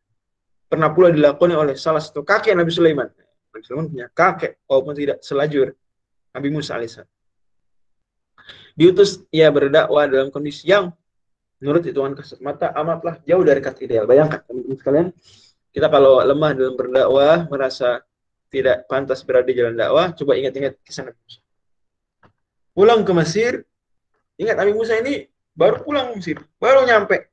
Pernah 0.69 0.93
pula 0.93 1.09
dilakoni 1.09 1.57
oleh 1.57 1.73
salah 1.81 2.05
satu 2.05 2.21
kakek 2.21 2.53
Nabi 2.53 2.69
Sulaiman. 2.69 3.09
Nabi 3.49 3.63
Sulaiman 3.65 3.89
punya 3.89 4.07
kakek, 4.13 4.61
walaupun 4.69 4.93
tidak 4.93 5.25
selajur 5.25 5.73
Nabi 6.37 6.49
Musa 6.53 6.77
alaihissalam 6.77 7.12
diutus 8.77 9.23
ia 9.29 9.49
berdakwah 9.53 10.09
dalam 10.09 10.29
kondisi 10.33 10.69
yang 10.69 10.93
menurut 11.63 11.87
hitungan 11.87 12.19
kasat 12.19 12.43
mata 12.43 12.75
amatlah 12.75 13.23
jauh 13.23 13.47
dari 13.47 13.63
kata 13.63 13.87
ideal. 13.87 14.05
Bayangkan 14.05 14.43
teman-teman 14.43 14.77
sekalian, 14.83 15.07
kita 15.71 15.87
kalau 15.87 16.19
lemah 16.19 16.51
dalam 16.59 16.75
berdakwah, 16.75 17.47
merasa 17.47 18.03
tidak 18.51 18.85
pantas 18.91 19.23
berada 19.23 19.49
di 19.49 19.57
jalan 19.57 19.79
dakwah, 19.79 20.11
coba 20.13 20.37
ingat-ingat 20.37 20.77
kisah 20.83 21.09
Nabi 21.09 21.17
Musa. 21.23 21.41
Pulang 22.75 23.01
ke 23.07 23.13
Mesir, 23.17 23.53
ingat 24.37 24.59
Nabi 24.59 24.73
Musa 24.75 24.99
ini 24.99 25.25
baru 25.55 25.81
pulang 25.81 26.13
ke 26.13 26.15
Mesir, 26.19 26.37
baru 26.59 26.85
nyampe. 26.85 27.31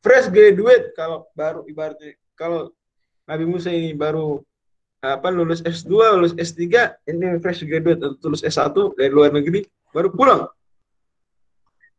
Fresh 0.00 0.32
graduate 0.32 0.96
kalau 0.96 1.28
baru 1.36 1.66
ibaratnya 1.68 2.16
kalau 2.34 2.72
Nabi 3.26 3.44
Musa 3.44 3.70
ini 3.70 3.92
baru 3.92 4.40
apa 5.04 5.28
lulus 5.30 5.60
S2, 5.62 5.92
lulus 6.16 6.34
S3, 6.34 6.62
ini 7.06 7.38
fresh 7.38 7.62
graduate 7.62 8.00
atau 8.00 8.18
lulus 8.26 8.42
S1 8.42 8.74
dari 8.96 9.10
luar 9.12 9.30
negeri, 9.30 9.62
baru 9.92 10.10
pulang 10.10 10.48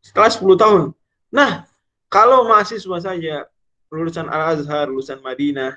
setelah 0.02 0.30
10 0.30 0.56
tahun. 0.58 0.82
Nah, 1.28 1.68
kalau 2.08 2.48
mahasiswa 2.48 2.98
saja 3.02 3.44
lulusan 3.92 4.28
Al-Azhar, 4.28 4.88
lulusan 4.88 5.20
Madinah, 5.20 5.76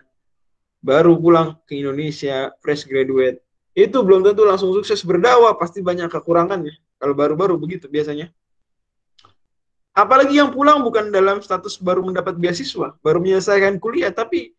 baru 0.81 1.15
pulang 1.15 1.59
ke 1.69 1.77
Indonesia, 1.79 2.51
fresh 2.59 2.87
graduate, 2.87 3.39
itu 3.71 3.97
belum 4.03 4.25
tentu 4.25 4.43
langsung 4.43 4.75
sukses 4.75 4.99
berdakwah, 5.05 5.55
pasti 5.55 5.79
banyak 5.79 6.11
kekurangannya. 6.11 6.75
Kalau 6.99 7.13
baru-baru 7.15 7.55
begitu 7.55 7.87
biasanya. 7.87 8.29
Apalagi 9.91 10.39
yang 10.39 10.55
pulang 10.55 10.79
bukan 10.83 11.11
dalam 11.11 11.43
status 11.43 11.75
baru 11.75 11.99
mendapat 12.03 12.39
beasiswa, 12.39 12.95
baru 13.03 13.19
menyelesaikan 13.19 13.75
kuliah, 13.79 14.11
tapi 14.11 14.55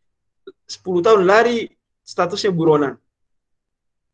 10 0.69 1.05
tahun 1.05 1.25
lari 1.25 1.73
statusnya 2.05 2.53
buronan. 2.53 3.01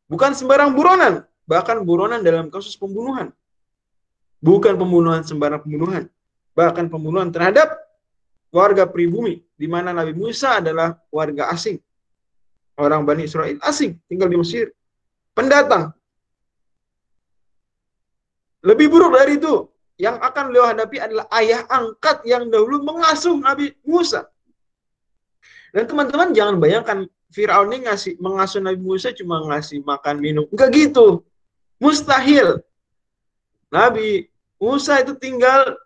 Bukan 0.07 0.33
sembarang 0.33 0.73
buronan, 0.73 1.27
bahkan 1.45 1.83
buronan 1.83 2.23
dalam 2.23 2.49
kasus 2.49 2.79
pembunuhan. 2.79 3.35
Bukan 4.39 4.79
pembunuhan 4.79 5.27
sembarang 5.27 5.67
pembunuhan. 5.67 6.07
Bahkan 6.55 6.87
pembunuhan 6.91 7.31
terhadap 7.35 7.75
warga 8.55 8.87
pribumi. 8.87 9.43
Di 9.59 9.67
mana 9.67 9.91
Nabi 9.91 10.15
Musa 10.15 10.63
adalah 10.63 10.95
warga 11.11 11.51
asing. 11.51 11.79
Orang 12.79 13.03
Bani 13.03 13.27
Israel 13.27 13.59
asing. 13.67 13.99
Tinggal 14.07 14.31
di 14.31 14.39
Mesir. 14.39 14.71
Pendatang. 15.35 15.91
Lebih 18.63 18.87
buruk 18.91 19.19
dari 19.19 19.39
itu. 19.39 19.67
Yang 19.99 20.23
akan 20.23 20.45
beliau 20.55 20.67
hadapi 20.71 20.97
adalah 21.03 21.27
ayah 21.43 21.67
angkat 21.67 22.23
yang 22.23 22.47
dahulu 22.47 22.87
mengasuh 22.87 23.35
Nabi 23.35 23.75
Musa. 23.83 24.31
Dan 25.75 25.91
teman-teman 25.91 26.31
jangan 26.31 26.57
bayangkan 26.63 26.99
Fir'aun 27.35 27.75
ini 27.75 27.91
ngasih 27.91 28.17
mengasuh 28.23 28.63
Nabi 28.63 28.81
Musa 28.81 29.11
cuma 29.13 29.43
ngasih 29.43 29.83
makan 29.85 30.17
minum. 30.23 30.47
Enggak 30.55 30.71
gitu. 30.71 31.27
Mustahil. 31.83 32.63
Nabi 33.69 34.27
Musa 34.59 34.99
itu 34.99 35.15
tinggal 35.15 35.77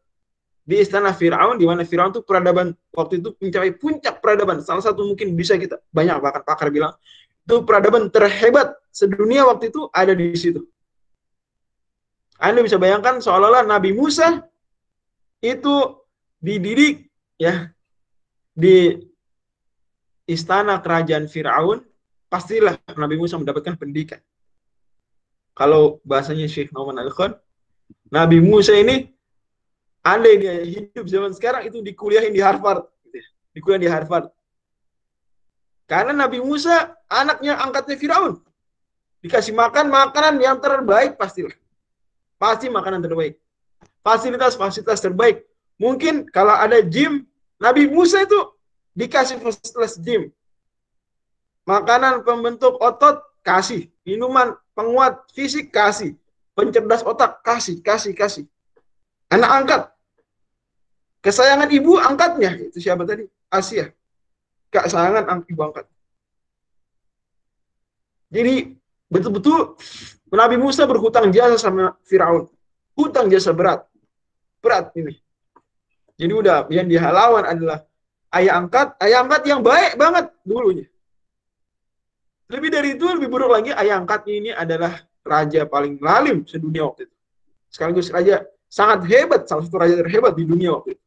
di 0.63 0.79
istana 0.79 1.11
Fir'aun, 1.11 1.59
di 1.59 1.67
mana 1.67 1.83
Fir'aun 1.83 2.15
itu 2.15 2.23
peradaban 2.23 2.73
waktu 2.95 3.19
itu 3.19 3.35
mencapai 3.43 3.75
puncak 3.75 4.23
peradaban. 4.23 4.63
Salah 4.63 4.81
satu 4.81 5.03
mungkin 5.03 5.35
bisa 5.35 5.59
kita, 5.59 5.83
banyak 5.91 6.23
bahkan 6.23 6.43
pakar 6.47 6.71
bilang, 6.71 6.95
itu 7.43 7.67
peradaban 7.67 8.07
terhebat 8.09 8.79
sedunia 8.95 9.43
waktu 9.45 9.75
itu 9.75 9.91
ada 9.91 10.15
di 10.15 10.31
situ. 10.39 10.63
Anda 12.39 12.63
bisa 12.63 12.79
bayangkan 12.79 13.19
seolah-olah 13.23 13.67
Nabi 13.67 13.95
Musa 13.95 14.47
itu 15.43 15.99
dididik 16.43 17.11
ya 17.39 17.71
di 18.55 18.99
istana 20.27 20.79
kerajaan 20.79 21.27
Firaun, 21.27 21.83
pastilah 22.31 22.79
Nabi 22.95 23.19
Musa 23.19 23.39
mendapatkan 23.39 23.75
pendidikan. 23.75 24.23
kalau 25.53 26.01
bahasanya 26.05 26.49
Syekh 26.49 26.73
Nauman 26.73 26.97
Al-Khan, 27.01 27.37
Nabi 28.13 28.39
Musa 28.45 28.77
ini 28.77 29.09
andai 30.05 30.37
dia 30.37 30.55
hidup 30.61 31.07
zaman 31.09 31.33
sekarang 31.33 31.71
itu 31.71 31.81
dikuliahin 31.81 32.35
di 32.35 32.43
Harvard, 32.43 32.85
dikuliah 33.57 33.81
di 33.81 33.89
Harvard. 33.89 34.29
Karena 35.89 36.25
Nabi 36.25 36.41
Musa 36.41 36.97
anaknya 37.09 37.61
angkatnya 37.61 37.97
Firaun. 38.01 38.41
Dikasih 39.23 39.55
makan 39.55 39.87
makanan 39.93 40.41
yang 40.43 40.59
terbaik 40.59 41.15
pastilah. 41.15 41.55
Pasti 42.41 42.67
makanan 42.67 43.05
terbaik. 43.05 43.39
Fasilitas-fasilitas 44.03 44.99
terbaik. 44.99 45.47
Mungkin 45.79 46.27
kalau 46.33 46.59
ada 46.59 46.83
gym, 46.83 47.23
Nabi 47.63 47.87
Musa 47.87 48.27
itu 48.27 48.39
dikasih 48.99 49.39
fasilitas 49.39 49.95
gym. 50.03 50.35
Makanan 51.63 52.27
pembentuk 52.27 52.83
otot, 52.83 53.23
kasih. 53.47 53.87
Minuman 54.03 54.59
penguat 54.75 55.23
fisik, 55.31 55.71
kasih. 55.71 56.19
Pencerdas 56.53 57.01
otak, 57.01 57.41
kasih, 57.41 57.81
kasih, 57.81 58.13
kasih. 58.13 58.45
Anak 59.33 59.51
angkat. 59.51 59.83
Kesayangan 61.25 61.69
ibu 61.73 61.97
angkatnya. 61.97 62.51
Itu 62.69 62.83
siapa 62.83 63.09
tadi? 63.09 63.25
Asia. 63.49 63.89
Kesayangan 64.69 65.49
ibu 65.49 65.61
angkat. 65.65 65.87
Jadi 68.33 68.77
betul-betul 69.09 69.77
Nabi 70.33 70.57
Musa 70.57 70.89
berhutang 70.89 71.29
jasa 71.33 71.57
sama 71.57 71.97
Firaun. 72.05 72.49
Hutang 72.97 73.29
jasa 73.33 73.53
berat. 73.53 73.85
Berat 74.61 74.93
ini. 74.97 75.17
Jadi 76.17 76.33
udah 76.33 76.69
yang 76.69 76.89
dia 76.89 77.09
lawan 77.09 77.45
adalah 77.45 77.85
ayah 78.37 78.61
angkat, 78.61 78.97
ayah 79.05 79.25
angkat 79.25 79.43
yang 79.49 79.61
baik 79.61 79.97
banget 79.97 80.33
dulunya. 80.45 80.87
Lebih 82.53 82.69
dari 82.69 82.89
itu, 82.97 83.07
lebih 83.09 83.33
buruk 83.33 83.49
lagi, 83.49 83.73
ayah 83.73 83.97
angkatnya 83.97 84.35
ini 84.37 84.51
adalah 84.53 85.01
raja 85.23 85.67
paling 85.67 85.99
lalim 86.03 86.45
sedunia 86.45 86.87
waktu 86.91 87.07
itu. 87.09 87.17
Sekaligus 87.73 88.13
raja 88.13 88.45
sangat 88.69 89.07
hebat, 89.09 89.49
salah 89.49 89.65
satu 89.65 89.79
raja 89.81 89.97
terhebat 89.97 90.37
di 90.37 90.45
dunia 90.45 90.77
waktu 90.77 90.99
itu. 90.99 91.05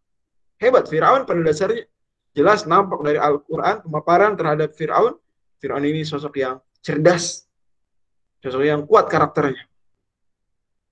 Hebat, 0.55 0.87
Firaun 0.87 1.27
pada 1.27 1.43
dasarnya 1.43 1.85
jelas 2.35 2.63
nampak 2.63 2.99
dari 3.03 3.19
Al-Quran, 3.19 3.83
pemaparan 3.85 4.33
terhadap 4.39 4.71
Firaun. 4.73 5.15
Firaun 5.59 5.83
ini 5.83 6.03
sosok 6.07 6.35
yang 6.39 6.59
cerdas, 6.79 7.45
Sosok 8.45 8.61
yang 8.61 8.85
kuat 8.85 9.09
karakternya. 9.09 9.65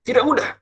Tidak 0.02 0.26
mudah. 0.26 0.58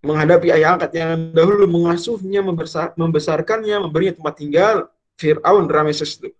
Menghadapi 0.00 0.48
ayah 0.56 0.80
angkat 0.80 0.96
yang 0.96 1.36
dahulu 1.36 1.68
mengasuhnya, 1.68 2.40
membesar, 2.40 2.96
membesarkannya, 2.96 3.76
memberinya 3.84 4.16
tempat 4.16 4.34
tinggal, 4.40 4.76
Fir'aun 5.20 5.68
Rameses 5.68 6.16
itu. 6.16 6.32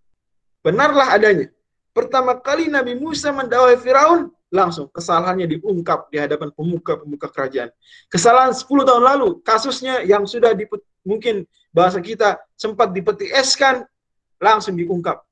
Benarlah 0.64 1.12
adanya. 1.12 1.52
Pertama 1.96 2.36
kali 2.36 2.68
Nabi 2.68 2.92
Musa 2.92 3.32
mendakwai 3.32 3.80
Firaun, 3.80 4.28
langsung 4.52 4.84
kesalahannya 4.92 5.56
diungkap 5.56 6.12
di 6.12 6.20
hadapan 6.20 6.52
pemuka-pemuka 6.52 7.32
kerajaan. 7.32 7.72
Kesalahan 8.12 8.52
10 8.52 8.68
tahun 8.84 9.00
lalu, 9.00 9.40
kasusnya 9.40 10.04
yang 10.04 10.28
sudah 10.28 10.52
dipet, 10.52 10.84
mungkin 11.08 11.48
bahasa 11.72 11.96
kita 12.04 12.36
sempat 12.52 12.92
dipeti 12.92 13.32
eskan, 13.32 13.88
langsung 14.36 14.76
diungkap. 14.76 15.24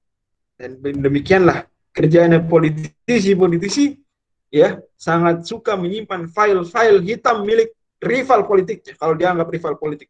Dan 0.57 0.81
demikianlah 0.81 1.69
kerjanya 1.93 2.41
politisi-politisi 2.41 4.01
ya 4.49 4.81
sangat 4.97 5.45
suka 5.45 5.77
menyimpan 5.77 6.33
file-file 6.33 7.05
hitam 7.05 7.45
milik 7.45 7.77
rival 8.01 8.49
politik 8.49 8.87
kalau 8.97 9.13
dianggap 9.13 9.51
rival 9.51 9.75
politik 9.77 10.09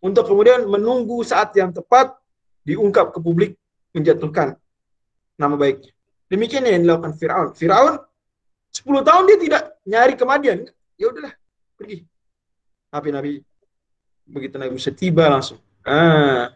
untuk 0.00 0.24
kemudian 0.24 0.64
menunggu 0.64 1.20
saat 1.20 1.52
yang 1.52 1.68
tepat 1.68 2.16
diungkap 2.64 3.12
ke 3.12 3.20
publik 3.20 3.52
menjatuhkan 3.92 4.56
nama 5.38 5.54
baik. 5.58 5.90
Demikian 6.30 6.66
yang 6.66 6.82
dilakukan 6.82 7.14
Firaun. 7.18 7.48
Firaun 7.54 8.00
10 8.74 9.06
tahun 9.06 9.22
dia 9.30 9.38
tidak 9.38 9.62
nyari 9.86 10.14
kematian. 10.18 10.58
Ya 10.98 11.06
udahlah, 11.10 11.34
pergi. 11.78 12.06
Tapi 12.90 13.08
Nabi 13.10 13.32
begitu 14.24 14.56
Nabi 14.56 14.72
Musa 14.74 14.90
tiba 14.94 15.28
langsung. 15.28 15.60
Ah, 15.84 16.54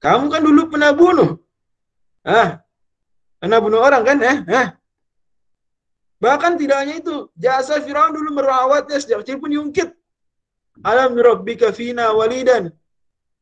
kamu 0.00 0.32
kan 0.32 0.42
dulu 0.42 0.62
pernah 0.72 0.90
bunuh. 0.96 1.38
Ah, 2.26 2.62
anda 3.38 3.62
bunuh 3.62 3.78
orang 3.84 4.02
kan? 4.02 4.18
Eh? 4.22 4.38
eh. 4.48 4.68
Bahkan 6.16 6.56
tidak 6.56 6.76
hanya 6.80 6.94
itu, 6.96 7.28
jasa 7.36 7.78
Firaun 7.84 8.16
dulu 8.16 8.40
merawatnya 8.40 8.96
sejak 8.96 9.22
kecil 9.22 9.36
pun 9.36 9.52
diungkit. 9.52 9.92
Alam 10.80 11.14
rabbika 11.16 11.70
fina 11.70 12.10
walidan. 12.16 12.72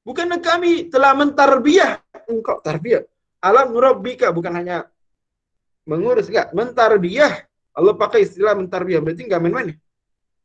Bukannya 0.04 0.42
kami 0.42 0.92
telah 0.92 1.16
mentarbiah 1.16 2.02
engkau 2.28 2.60
tarbiyah. 2.60 3.06
Alam 3.44 3.76
rabbika 3.76 4.32
bukan 4.32 4.56
hanya 4.56 4.88
mengurus 5.84 6.32
enggak, 6.32 6.48
mentarbiah. 6.56 7.44
Allah 7.76 7.92
pakai 7.92 8.24
istilah 8.24 8.56
mentarbiah 8.56 9.04
berarti 9.04 9.28
enggak 9.28 9.40
main-main. 9.44 9.76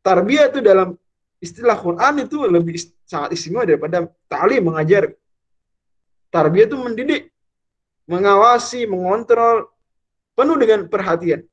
Tarbiyah 0.04 0.52
itu 0.52 0.60
dalam 0.60 1.00
istilah 1.40 1.80
Quran 1.80 2.28
itu 2.28 2.44
lebih 2.44 2.76
sangat 3.08 3.40
istimewa 3.40 3.64
daripada 3.64 4.04
ta'lim 4.28 4.68
mengajar. 4.68 5.16
Tarbiyah 6.28 6.68
itu 6.68 6.76
mendidik 6.76 7.32
mengawasi, 8.10 8.84
mengontrol 8.90 9.72
penuh 10.36 10.58
dengan 10.60 10.90
perhatian. 10.92 11.46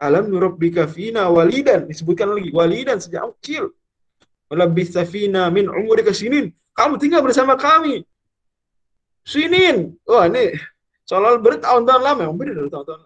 Alam 0.00 0.32
nurabbika 0.32 0.88
fina 0.88 1.28
walidan 1.28 1.84
disebutkan 1.84 2.32
lagi 2.32 2.48
walidan 2.56 2.96
sejak 2.96 3.36
kecil. 3.36 3.76
Walabith 4.48 4.96
safina 4.96 5.46
min 5.52 5.68
umurika 5.68 6.10
sinin. 6.10 6.50
Kamu 6.72 6.96
tinggal 6.96 7.20
bersama 7.20 7.54
kami. 7.54 8.02
Sinin. 9.30 9.94
Wah, 10.02 10.26
ini 10.26 10.58
soal 11.06 11.38
bertahun-tahun 11.38 12.02
lama, 12.02 12.20
yang 12.26 12.34
benar 12.34 12.66
bertahun-tahun. 12.66 13.00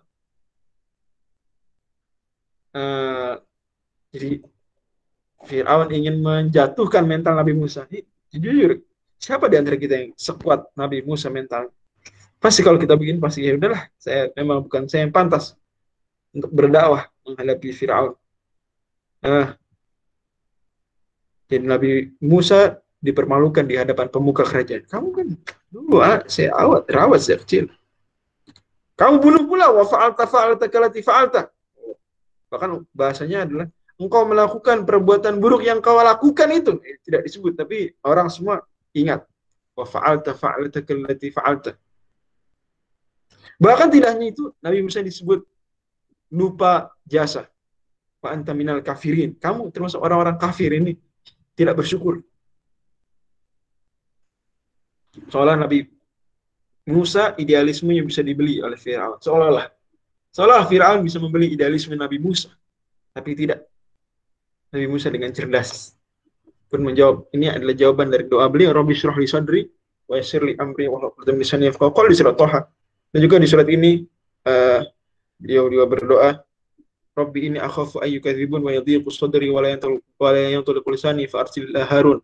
Uh, 2.74 3.34
jadi 4.10 4.30
Fir'aun 5.44 5.92
ingin 5.92 6.24
menjatuhkan 6.24 7.04
mental 7.04 7.36
Nabi 7.36 7.52
Musa. 7.52 7.84
Jujur, 8.32 8.80
siapa 9.20 9.52
di 9.52 9.60
antara 9.60 9.76
kita 9.76 9.94
yang 10.00 10.10
sekuat 10.16 10.72
Nabi 10.74 11.04
Musa 11.04 11.28
mental? 11.28 11.68
pasti 12.44 12.60
kalau 12.60 12.76
kita 12.76 12.92
bikin 13.00 13.16
pasti 13.24 13.40
ya 13.40 13.56
udahlah 13.56 13.88
saya 13.96 14.28
memang 14.36 14.68
bukan 14.68 14.84
saya 14.84 15.08
yang 15.08 15.14
pantas 15.16 15.56
untuk 16.36 16.52
berdakwah 16.52 17.08
menghadapi 17.24 17.72
Firaun. 17.72 18.12
Nah, 19.24 19.56
jadi 21.48 21.64
Nabi 21.64 22.12
Musa 22.20 22.83
dipermalukan 23.04 23.68
di 23.68 23.76
hadapan 23.76 24.08
pemuka 24.08 24.48
kerajaan. 24.48 24.88
Kamu 24.88 25.08
kan 25.12 25.26
dulu 25.68 26.00
saya 26.24 26.56
awat 26.56 26.88
rawat 26.88 27.20
sejak 27.20 27.44
kecil. 27.44 27.64
Kamu 28.96 29.20
bunuh 29.20 29.44
pula 29.44 29.68
wa 29.68 29.84
fa'alta 29.84 30.24
fa'alta 30.24 30.64
kalati 30.72 31.04
fa'alta. 31.04 31.52
Bahkan 32.48 32.88
bahasanya 32.96 33.44
adalah 33.44 33.66
engkau 34.00 34.24
melakukan 34.24 34.88
perbuatan 34.88 35.36
buruk 35.36 35.60
yang 35.68 35.84
kau 35.84 36.00
lakukan 36.00 36.48
itu 36.48 36.80
eh, 36.80 36.96
tidak 37.04 37.28
disebut 37.28 37.52
tapi 37.58 37.92
orang 38.06 38.32
semua 38.32 38.64
ingat 38.96 39.26
wa 39.76 39.84
fa'alta 39.84 40.32
fa'alta 40.32 40.80
kalati 40.80 41.28
fa'alta. 41.28 41.76
Bahkan 43.60 43.88
tidak 43.92 44.08
hanya 44.16 44.26
itu, 44.34 44.50
Nabi 44.58 44.82
Musa 44.82 45.04
disebut 45.04 45.46
lupa 46.32 46.90
jasa. 47.06 47.46
Wa 48.18 48.34
anta 48.34 48.56
minal 48.56 48.80
kafirin. 48.82 49.36
Kamu 49.38 49.70
termasuk 49.70 50.02
orang-orang 50.02 50.40
kafir 50.40 50.74
ini 50.74 50.98
tidak 51.54 51.78
bersyukur. 51.78 52.24
Seolah 55.30 55.54
Nabi 55.58 55.86
Musa 56.90 57.32
idealismenya 57.40 58.04
bisa 58.04 58.20
dibeli 58.20 58.60
oleh 58.60 58.76
Fir'aun. 58.76 59.16
Seolah-olah. 59.22 59.66
Seolah 60.34 60.66
Fir'aun 60.68 61.00
bisa 61.00 61.16
membeli 61.22 61.54
idealisme 61.54 61.96
Nabi 61.96 62.20
Musa. 62.20 62.52
Tapi 63.14 63.30
tidak. 63.32 63.64
Nabi 64.74 64.86
Musa 64.90 65.08
dengan 65.08 65.30
cerdas 65.30 65.94
pun 66.68 66.82
menjawab. 66.82 67.30
Ini 67.30 67.54
adalah 67.54 67.74
jawaban 67.78 68.10
dari 68.10 68.26
doa 68.26 68.50
beliau. 68.50 68.74
Rabbi 68.74 68.92
surah 68.92 69.16
li 69.16 69.28
sadri 69.30 69.62
wa 70.10 70.18
yasir 70.18 70.42
li 70.42 70.58
amri 70.58 70.90
wa 70.90 70.98
hlaqdam 70.98 71.38
lisani 71.38 71.70
yafqahu 71.70 71.94
qawli 71.94 72.12
surat 72.18 72.34
Toha. 72.34 72.66
Dan 73.14 73.18
juga 73.22 73.38
di 73.38 73.46
surat 73.46 73.70
ini 73.70 74.02
uh, 74.50 74.82
beliau 75.38 75.70
juga 75.70 75.86
berdoa, 75.86 76.30
Rabbi 77.14 77.40
ini 77.46 77.58
akhafu 77.62 78.02
ayyukadzibun 78.02 78.66
wa 78.66 78.74
yadhiqu 78.74 79.06
sadri 79.14 79.46
wa 79.54 79.62
la 79.62 79.78
yanṭaliqu 79.78 80.88
lisani 80.90 81.30
fa 81.30 81.46
arsil 81.46 81.70
Harun. 81.70 82.18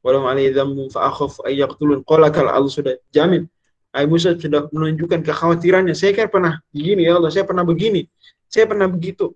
Walau 0.00 0.24
alaihi 0.24 0.52
dhammu 0.56 0.88
fa 0.88 1.12
akhafu 1.12 1.44
ay 1.44 1.60
yaqtulun. 1.60 2.00
Kal 2.08 2.24
Allah 2.24 2.72
sudah 2.72 2.96
jamin. 3.12 3.44
Ay 3.90 4.06
Musa 4.06 4.38
sudah 4.38 4.70
menunjukkan 4.70 5.26
kekhawatirannya. 5.26 5.92
Saya 5.98 6.14
kan 6.14 6.30
pernah 6.30 6.62
begini 6.70 7.04
ya 7.04 7.18
Allah, 7.18 7.30
saya 7.34 7.44
pernah 7.44 7.66
begini. 7.66 8.06
Saya 8.46 8.64
pernah 8.70 8.86
begitu. 8.86 9.34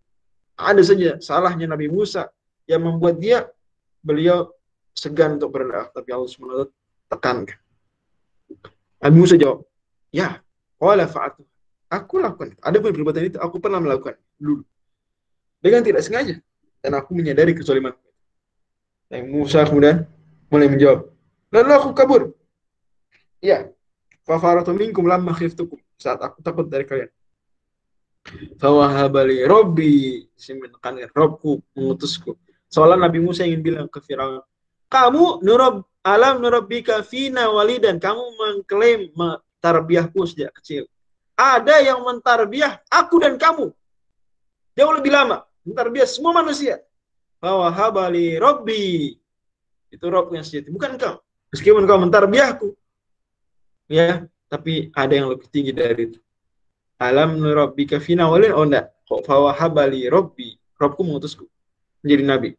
Ada 0.55 0.83
saja 0.87 1.11
salahnya 1.19 1.67
Nabi 1.67 1.91
Musa 1.91 2.31
yang 2.71 2.87
membuat 2.87 3.19
dia 3.19 3.51
beliau 4.01 4.55
segan 4.95 5.43
untuk 5.43 5.51
berdoa, 5.51 5.91
tapi 5.91 6.15
Allah 6.15 6.31
SWT 6.31 6.71
tekankan. 7.11 7.59
Nabi 9.03 9.17
Musa 9.19 9.35
jawab, 9.35 9.67
ya 10.15 10.39
Qala 10.79 11.09
fa'atu. 11.09 11.43
Aku 11.89 12.19
lakukan. 12.19 12.59
Ada 12.61 12.83
pun 12.83 12.91
perbuatan 12.91 13.25
itu 13.25 13.39
aku 13.39 13.57
pernah 13.63 13.79
melakukan 13.79 14.19
dulu. 14.37 14.67
Dengan 15.63 15.81
tidak 15.81 16.03
sengaja. 16.03 16.37
Dan 16.85 16.93
aku 16.99 17.17
menyadari 17.17 17.57
kezaliman. 17.57 17.97
Dan 19.09 19.31
Musa 19.33 19.65
kemudian 19.65 20.05
mulai 20.49 20.69
menjawab. 20.69 21.09
Lalu 21.55 21.71
aku 21.73 21.89
kabur. 21.95 22.23
Ya. 23.39 23.71
Fafaratu 24.25 24.73
minkum 24.73 25.05
lamma 25.05 25.37
khiftukum. 25.37 25.77
Saat 26.01 26.21
aku 26.25 26.41
takut 26.41 26.67
dari 26.67 26.89
kalian. 26.89 27.13
Fawahabali 28.57 29.45
Robbi, 29.45 30.25
si 30.33 30.57
menekankan 30.57 31.13
Robku 31.13 31.61
mengutusku. 31.77 32.33
Seolah 32.73 32.97
Nabi 32.97 33.21
Musa 33.21 33.45
ingin 33.45 33.61
bilang 33.61 33.87
ke 33.87 34.01
Firaun, 34.01 34.41
kamu 34.89 35.45
nurab 35.45 35.85
alam 36.01 36.41
nurabbika 36.41 37.05
fina 37.05 37.53
walidan, 37.53 38.01
kamu 38.01 38.25
mengklaim 38.41 39.13
tarbiahku 39.61 40.25
sejak 40.25 40.53
kecil. 40.61 40.89
Ada 41.37 41.85
yang 41.85 42.01
mentarbiah 42.01 42.81
aku 42.89 43.21
dan 43.21 43.37
kamu. 43.37 43.73
Jauh 44.75 44.95
lebih 44.95 45.13
lama. 45.13 45.45
Mentarbiah 45.67 46.09
semua 46.09 46.33
manusia. 46.35 46.81
Fawahabali 47.43 48.39
Robbi. 48.39 49.17
Itu 49.95 50.11
Rob 50.11 50.31
yang 50.35 50.43
sejati. 50.43 50.69
Bukan 50.69 50.99
kau. 50.99 51.23
Meskipun 51.55 51.87
kau 51.87 51.99
mentarbiahku. 52.03 52.75
Ya, 53.87 54.27
tapi 54.51 54.91
ada 54.97 55.13
yang 55.13 55.31
lebih 55.31 55.47
tinggi 55.49 55.71
dari 55.71 56.13
itu. 56.13 56.19
Alam 56.99 57.39
nurabbika 57.39 58.03
fina 58.03 58.27
walin. 58.27 58.55
Oh 58.55 58.67
enggak. 58.67 58.91
Kok 59.07 59.23
fawahabali 59.23 60.09
robbi? 60.11 60.57
Robku 60.81 61.07
mengutusku. 61.07 61.47
Menjadi 62.03 62.23
nabi. 62.25 62.51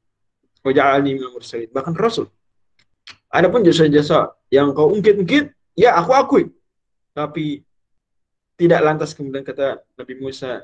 Waja'alni 0.64 1.18
minal 1.18 1.36
mursalin. 1.36 1.70
Bahkan 1.70 1.94
rasul. 1.98 2.32
Adapun 3.30 3.68
jasa-jasa 3.68 4.32
yang 4.48 4.72
kau 4.72 4.90
ungkit-ungkit 4.96 5.52
ya 5.76 6.00
aku 6.00 6.12
akui. 6.16 6.44
Tapi 7.12 7.66
tidak 8.56 8.80
lantas 8.82 9.12
kemudian 9.12 9.44
kata 9.44 9.84
Nabi 10.00 10.14
Musa 10.20 10.64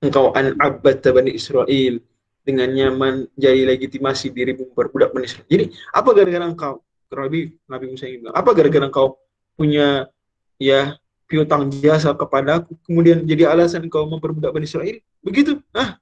engkau 0.00 0.32
an 0.32 0.56
abad 0.58 0.98
bani 1.04 1.36
Israel 1.36 2.00
dengannya 2.42 2.90
menjadi 2.90 3.62
legitimasi 3.74 4.34
dirimu 4.34 4.74
berbudak 4.74 5.14
Israel. 5.22 5.46
Jadi 5.46 5.64
apa 5.94 6.10
gara-gara 6.10 6.46
engkau? 6.46 6.74
Nabi 7.12 7.52
Nabi 7.68 7.84
Musa 7.92 8.08
ingin 8.08 8.24
bilang, 8.24 8.36
apa 8.36 8.50
gara-gara 8.56 8.88
engkau 8.88 9.20
punya 9.54 10.08
ya 10.56 10.96
piutang 11.28 11.72
jasa 11.80 12.12
kepadaku, 12.12 12.76
kemudian 12.84 13.24
jadi 13.24 13.48
alasan 13.48 13.88
kau 13.88 14.04
memperbudak 14.04 14.52
Bani 14.52 14.68
Israel? 14.68 14.96
Begitu? 15.24 15.60
Ah, 15.72 15.96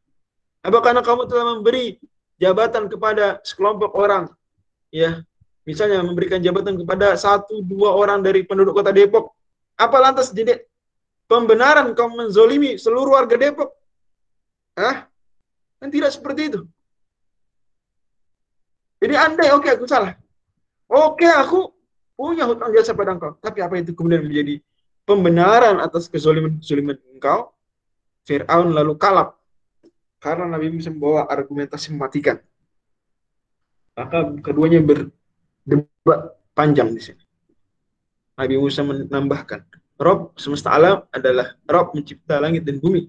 apa 0.63 0.79
karena 0.83 1.03
kamu 1.03 1.31
telah 1.31 1.45
memberi 1.55 1.99
jabatan 2.39 2.91
kepada 2.91 3.39
sekelompok 3.47 3.95
orang? 3.95 4.31
Ya, 4.91 5.23
misalnya 5.63 6.03
memberikan 6.03 6.43
jabatan 6.43 6.79
kepada 6.79 7.15
satu 7.15 7.63
dua 7.63 7.95
orang 7.95 8.27
dari 8.27 8.43
penduduk 8.43 8.75
kota 8.75 8.91
Depok. 8.91 9.31
Apa 9.79 10.03
lantas 10.03 10.35
jadi 10.35 10.67
pembenaran 11.31 11.95
kau 11.95 12.11
menzolimi 12.11 12.75
seluruh 12.75 13.15
warga 13.15 13.39
Depok? 13.39 13.71
Ah, 14.75 15.10
kan 15.81 15.89
tidak 15.89 16.13
seperti 16.13 16.53
itu. 16.53 16.61
Jadi 19.01 19.15
andai 19.17 19.49
oke 19.57 19.65
okay, 19.65 19.81
aku 19.81 19.89
salah. 19.89 20.13
Oke 20.93 21.25
okay, 21.25 21.33
aku 21.33 21.73
punya 22.21 22.45
hutang 22.45 22.69
jasa 22.77 22.93
pada 22.93 23.17
engkau. 23.17 23.33
Tapi 23.41 23.65
apa 23.65 23.81
itu 23.81 23.97
kemudian 23.97 24.21
menjadi 24.21 24.61
pembenaran 25.09 25.81
atas 25.81 26.05
kezoliman-kezoliman 26.13 27.01
engkau, 27.17 27.57
Fir'aun 28.29 28.77
lalu 28.77 28.93
kalap. 29.01 29.41
Karena 30.21 30.45
Nabi 30.45 30.69
Musa 30.69 30.93
membawa 30.93 31.25
argumentasi 31.33 31.97
mematikan. 31.97 32.37
Maka 33.97 34.37
keduanya 34.45 34.85
berdebat 34.85 36.37
panjang 36.53 36.93
di 36.93 37.01
sini. 37.01 37.25
Nabi 38.37 38.61
Musa 38.61 38.85
menambahkan, 38.85 39.65
Rob 39.97 40.37
semesta 40.37 40.77
alam 40.77 41.09
adalah 41.09 41.57
Rob 41.65 41.97
mencipta 41.97 42.37
langit 42.37 42.69
dan 42.69 42.77
bumi. 42.77 43.09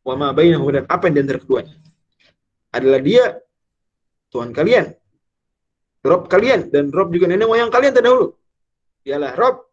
Wa 0.00 0.16
ma 0.16 0.32
bainahu 0.32 0.72
dan 0.72 0.88
apa 0.88 1.12
yang 1.12 1.20
di 1.20 1.20
antara 1.20 1.40
keduanya. 1.40 1.81
Adalah 2.72 3.00
dia 3.04 3.24
Tuhan 4.32 4.50
kalian. 4.56 4.96
Rob 6.02 6.26
kalian 6.26 6.66
dan 6.72 6.90
Rob 6.90 7.14
juga 7.14 7.30
nenek 7.30 7.46
moyang 7.46 7.70
kalian 7.70 7.94
terdahulu. 7.94 8.34
Dialah 9.06 9.38
Rob 9.38 9.70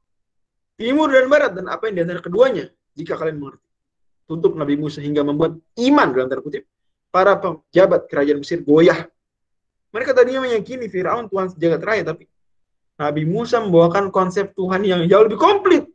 timur 0.77 1.09
dan 1.09 1.25
barat 1.25 1.57
dan 1.57 1.65
apa 1.67 1.89
yang 1.89 1.95
di 1.97 2.01
antara 2.05 2.21
keduanya 2.21 2.69
jika 2.93 3.17
kalian 3.17 3.41
mengerti. 3.41 3.65
Tutup 4.29 4.53
Nabi 4.53 4.77
Musa 4.77 5.01
hingga 5.01 5.25
membuat 5.25 5.57
iman 5.81 6.07
dalam 6.13 6.29
tanda 6.29 6.45
kutip 6.45 6.69
para 7.09 7.33
pejabat 7.41 8.05
kerajaan 8.05 8.45
Mesir 8.45 8.62
goyah. 8.62 9.09
Mereka 9.89 10.13
tadinya 10.13 10.45
meyakini 10.45 10.85
Firaun 10.85 11.25
Tuhan 11.25 11.49
sejagat 11.49 11.81
raya 11.81 12.03
tapi 12.05 12.29
Nabi 12.99 13.23
Musa 13.25 13.57
membawakan 13.63 14.13
konsep 14.13 14.53
Tuhan 14.53 14.85
yang 14.85 15.01
jauh 15.09 15.25
lebih 15.25 15.39
komplit. 15.39 15.88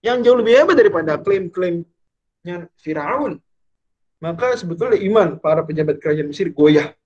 Yang 0.00 0.30
jauh 0.30 0.38
lebih 0.40 0.52
hebat 0.56 0.76
daripada 0.78 1.20
klaim-klaimnya 1.20 2.70
Firaun. 2.80 3.42
Maka 4.24 4.56
sebetulnya 4.56 4.96
iman 5.04 5.36
para 5.36 5.60
pejabat 5.60 6.00
kerajaan 6.00 6.32
Mesir 6.32 6.48
goyah. 6.48 6.96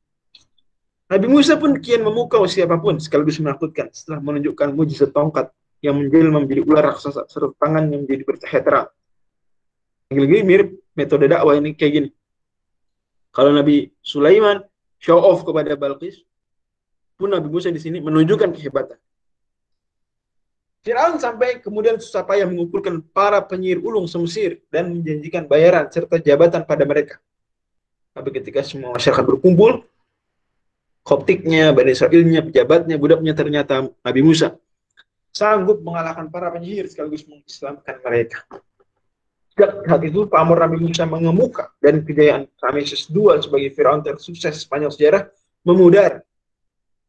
Nabi 1.10 1.26
Musa 1.26 1.58
pun 1.58 1.74
kian 1.82 2.06
memukau 2.06 2.46
siapa 2.46 2.78
pun 2.78 3.02
sekaligus 3.02 3.42
menakutkan 3.42 3.90
setelah 3.90 4.22
menunjukkan 4.22 4.70
mujizat 4.70 5.10
tongkat 5.10 5.50
yang 5.82 5.98
menjelma 5.98 6.46
menjadi 6.46 6.62
ular 6.62 6.94
raksasa 6.94 7.26
serta 7.26 7.58
tangan 7.58 7.90
yang 7.90 8.06
menjadi 8.06 8.22
bercahaya 8.22 8.62
terang. 8.62 8.88
Lagi-lagi 10.14 10.46
mirip 10.46 10.68
metode 10.94 11.26
dakwah 11.26 11.58
ini 11.58 11.74
kayak 11.74 11.92
gini. 11.98 12.08
Kalau 13.34 13.50
Nabi 13.50 13.90
Sulaiman 13.98 14.62
show 15.02 15.18
off 15.18 15.42
kepada 15.42 15.74
Balqis, 15.74 16.22
pun 17.18 17.34
Nabi 17.34 17.50
Musa 17.50 17.74
di 17.74 17.82
sini 17.82 17.98
menunjukkan 17.98 18.54
kehebatan. 18.54 18.94
Firaun 20.86 21.18
sampai 21.18 21.58
kemudian 21.58 21.98
susah 21.98 22.22
payah 22.22 22.46
mengumpulkan 22.46 23.02
para 23.12 23.42
penyihir 23.42 23.82
ulung 23.82 24.06
semesir 24.06 24.62
dan 24.70 24.94
menjanjikan 24.94 25.44
bayaran 25.44 25.90
serta 25.90 26.22
jabatan 26.22 26.62
pada 26.64 26.86
mereka. 26.86 27.18
Tapi 28.14 28.28
ketika 28.34 28.62
semua 28.62 28.94
masyarakat 28.94 29.24
berkumpul, 29.26 29.84
koptiknya, 31.02 31.74
Bani 31.74 31.92
Israelnya, 31.92 32.40
pejabatnya, 32.46 32.96
budaknya 32.96 33.34
ternyata 33.34 33.90
Nabi 34.02 34.20
Musa 34.22 34.56
sanggup 35.38 35.78
mengalahkan 35.86 36.26
para 36.26 36.50
penyihir 36.50 36.90
sekaligus 36.90 37.22
mengislamkan 37.30 38.02
mereka. 38.02 38.42
Sejak 39.54 40.02
itu 40.06 40.26
pamor 40.30 40.62
Nabi 40.62 40.78
Musa 40.82 41.02
mengemuka 41.06 41.70
dan 41.82 42.02
kejayaan 42.02 42.46
Rameses 42.58 43.10
II 43.10 43.38
sebagai 43.42 43.74
Firaun 43.74 44.02
tersukses 44.02 44.66
sepanjang 44.66 44.94
sejarah 44.94 45.22
memudar. 45.66 46.22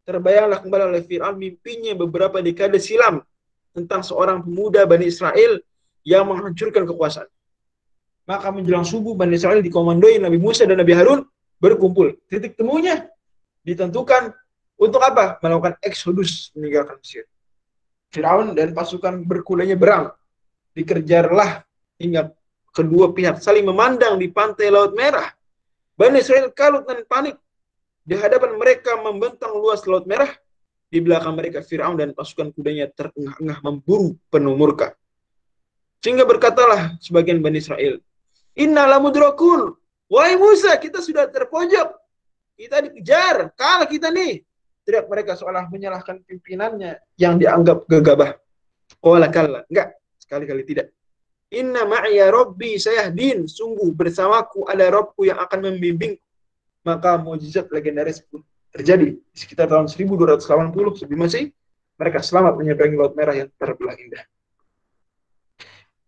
Terbayanglah 0.06 0.62
kembali 0.66 0.84
oleh 0.90 1.04
Firaun 1.06 1.38
mimpinya 1.38 1.94
beberapa 1.94 2.42
dekade 2.42 2.82
silam 2.82 3.22
tentang 3.80 4.04
seorang 4.04 4.44
pemuda 4.44 4.84
Bani 4.84 5.08
Israel 5.08 5.64
yang 6.04 6.28
menghancurkan 6.28 6.84
kekuasaan. 6.84 7.30
Maka 8.28 8.54
menjelang 8.54 8.86
subuh 8.86 9.16
Bani 9.18 9.40
Israel 9.40 9.64
dikomandoi 9.64 10.22
Nabi 10.22 10.38
Musa 10.38 10.68
dan 10.68 10.78
Nabi 10.78 10.94
Harun 10.94 11.26
berkumpul. 11.58 12.20
Titik 12.30 12.60
temunya 12.60 13.08
ditentukan 13.64 14.36
untuk 14.80 15.02
apa? 15.04 15.42
Melakukan 15.42 15.76
eksodus 15.84 16.54
meninggalkan 16.56 17.00
Mesir. 17.02 17.26
Firaun 18.10 18.58
dan 18.58 18.74
pasukan 18.74 19.22
berkulanya 19.26 19.78
berang. 19.78 20.14
Dikerjarlah 20.74 21.66
hingga 22.00 22.32
kedua 22.72 23.12
pihak 23.12 23.42
saling 23.42 23.66
memandang 23.66 24.18
di 24.18 24.30
pantai 24.32 24.70
Laut 24.70 24.96
Merah. 24.96 25.30
Bani 26.00 26.24
Israel 26.24 26.50
kalut 26.56 26.88
dan 26.88 27.04
panik. 27.06 27.36
Di 28.08 28.18
hadapan 28.18 28.58
mereka 28.58 28.98
membentang 28.98 29.54
luas 29.54 29.84
Laut 29.86 30.08
Merah. 30.08 30.32
Di 30.90 30.98
belakang 30.98 31.38
mereka 31.38 31.62
Firaun 31.62 32.02
dan 32.02 32.18
pasukan 32.18 32.50
kudanya 32.50 32.90
terengah-engah 32.90 33.62
memburu 33.62 34.18
penuh 34.34 34.58
murka. 34.58 34.98
Sehingga 36.02 36.26
berkatalah 36.26 36.98
sebagian 36.98 37.46
Bani 37.46 37.62
Israel, 37.62 38.02
Inna 38.58 38.90
lamudrakun. 38.90 39.78
Wahai 40.10 40.36
Musa, 40.42 40.74
kita 40.82 41.06
sudah 41.06 41.30
terpojok. 41.30 41.94
Kita 42.58 42.82
dikejar. 42.82 43.54
Kalah 43.54 43.86
kita 43.86 44.10
nih 44.10 44.42
teriak 44.90 45.06
mereka 45.06 45.38
seolah 45.38 45.70
menyalahkan 45.70 46.26
pimpinannya 46.26 46.98
yang 47.22 47.38
dianggap 47.38 47.86
gegabah. 47.86 48.42
Qala 48.98 49.30
kalla. 49.30 49.62
Enggak, 49.70 49.94
sekali-kali 50.18 50.66
tidak. 50.66 50.90
Inna 51.54 51.86
ma'ya 51.86 52.34
rabbi 52.34 52.82
sayahdin. 52.82 53.46
Sungguh 53.46 53.94
bersamaku 53.94 54.66
ada 54.66 54.90
Robku 54.90 55.30
yang 55.30 55.38
akan 55.38 55.70
membimbing. 55.70 56.18
Maka 56.82 57.22
mujizat 57.22 57.70
legendaris 57.70 58.26
pun 58.26 58.42
terjadi. 58.74 59.18
Sekitar 59.34 59.70
tahun 59.70 59.90
1280 59.90 61.00
sebelum 61.00 61.20
masih 61.26 61.52
mereka 62.00 62.20
selamat 62.24 62.54
menyeberangi 62.56 62.96
Laut 62.96 63.14
Merah 63.18 63.36
yang 63.36 63.50
terbelah 63.60 63.96
indah. 64.00 64.24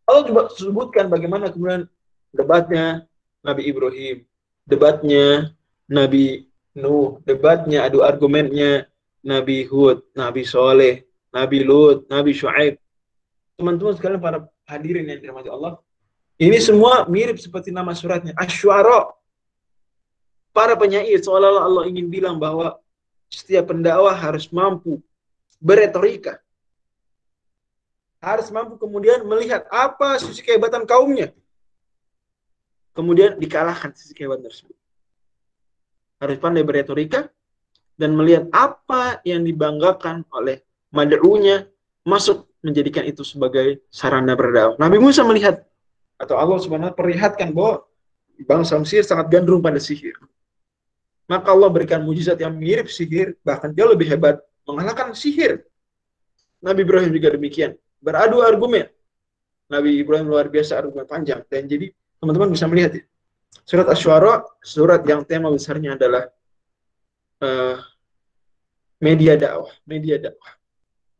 Allah 0.07 0.23
coba 0.27 0.41
sebutkan 0.51 1.07
bagaimana 1.07 1.51
kemudian 1.51 1.87
debatnya 2.35 3.07
Nabi 3.43 3.67
Ibrahim, 3.67 4.23
debatnya 4.67 5.55
Nabi 5.87 6.47
Nuh, 6.71 7.19
debatnya, 7.27 7.83
adu 7.83 7.99
argumennya 7.99 8.87
Nabi 9.27 9.67
Hud, 9.67 10.07
Nabi 10.15 10.47
Soleh, 10.47 11.03
Nabi 11.35 11.67
Lut, 11.67 12.07
Nabi 12.07 12.31
Shu'aib. 12.31 12.79
Teman-teman 13.59 13.99
sekalian 13.99 14.23
para 14.23 14.47
hadirin 14.63 15.03
yang 15.03 15.19
dirahmati 15.19 15.51
Allah, 15.51 15.83
ini 16.39 16.57
semua 16.63 17.05
mirip 17.11 17.37
seperti 17.37 17.69
nama 17.75 17.91
suratnya, 17.91 18.31
Asyuara. 18.39 19.11
Para 20.51 20.75
penyair 20.75 21.19
seolah-olah 21.23 21.63
Allah 21.63 21.83
ingin 21.87 22.11
bilang 22.11 22.35
bahwa 22.35 22.75
setiap 23.31 23.71
pendakwah 23.71 24.11
harus 24.11 24.51
mampu 24.51 24.99
beretorika. 25.63 26.43
Harus 28.19 28.51
mampu 28.53 28.75
kemudian 28.77 29.23
melihat 29.25 29.65
apa 29.71 30.19
sisi 30.19 30.43
kehebatan 30.43 30.83
kaumnya. 30.83 31.31
Kemudian 32.91 33.39
dikalahkan 33.39 33.95
sisi 33.95 34.11
kehebatan 34.11 34.51
tersebut 34.51 34.75
harus 36.21 36.37
pandai 36.37 36.61
beretorika 36.61 37.33
dan 37.97 38.13
melihat 38.13 38.45
apa 38.53 39.19
yang 39.25 39.41
dibanggakan 39.41 40.21
oleh 40.29 40.61
mad'unya 40.93 41.65
masuk 42.05 42.45
menjadikan 42.61 43.09
itu 43.09 43.25
sebagai 43.25 43.81
sarana 43.89 44.37
berdakwah. 44.37 44.77
Nabi 44.77 45.01
Musa 45.01 45.25
melihat 45.25 45.65
atau 46.21 46.37
Allah 46.37 46.61
Subhanahu 46.61 46.93
perlihatkan 46.93 47.49
bahwa 47.49 47.81
bangsa 48.45 48.77
Mesir 48.77 49.01
sangat 49.01 49.33
gandrung 49.33 49.65
pada 49.65 49.81
sihir. 49.81 50.13
Maka 51.31 51.55
Allah 51.55 51.71
berikan 51.71 52.03
mujizat 52.03 52.35
yang 52.43 52.51
mirip 52.59 52.91
sihir, 52.91 53.39
bahkan 53.39 53.71
jauh 53.71 53.95
lebih 53.95 54.11
hebat, 54.11 54.43
mengalahkan 54.67 55.15
sihir. 55.15 55.63
Nabi 56.59 56.83
Ibrahim 56.83 57.15
juga 57.15 57.31
demikian, 57.31 57.79
beradu 58.03 58.43
argumen. 58.43 58.91
Nabi 59.71 60.03
Ibrahim 60.03 60.27
luar 60.27 60.51
biasa 60.51 60.83
argumen 60.83 61.07
panjang. 61.07 61.39
Dan 61.47 61.71
jadi 61.71 61.87
teman-teman 62.19 62.51
bisa 62.51 62.67
melihat 62.67 62.99
ya, 62.99 63.03
surat 63.63 63.87
Ash-Shu'ara, 63.87 64.43
surat 64.59 64.99
yang 65.07 65.23
tema 65.23 65.47
besarnya 65.47 65.95
adalah 65.95 66.27
uh, 67.39 67.79
media 68.99 69.39
dakwah, 69.39 69.71
media 69.87 70.19
dakwah. 70.19 70.51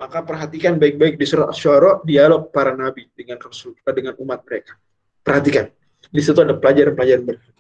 Maka 0.02 0.26
perhatikan 0.26 0.82
baik-baik 0.82 1.15
di 1.15 1.26
surat 1.30 1.54
Asy-Syu'ara 1.54 2.02
dialog 2.02 2.50
para 2.50 2.74
nabi 2.74 3.06
dengan 3.13 3.38
Rasul 3.38 3.78
dengan 3.86 4.17
umat 4.17 4.41
mereka. 4.43 4.74
Perhatikan. 5.21 5.69
Di 6.10 6.21
situ 6.26 6.41
ada 6.41 6.58
pelajaran-pelajaran 6.58 7.21
berharga. 7.21 7.50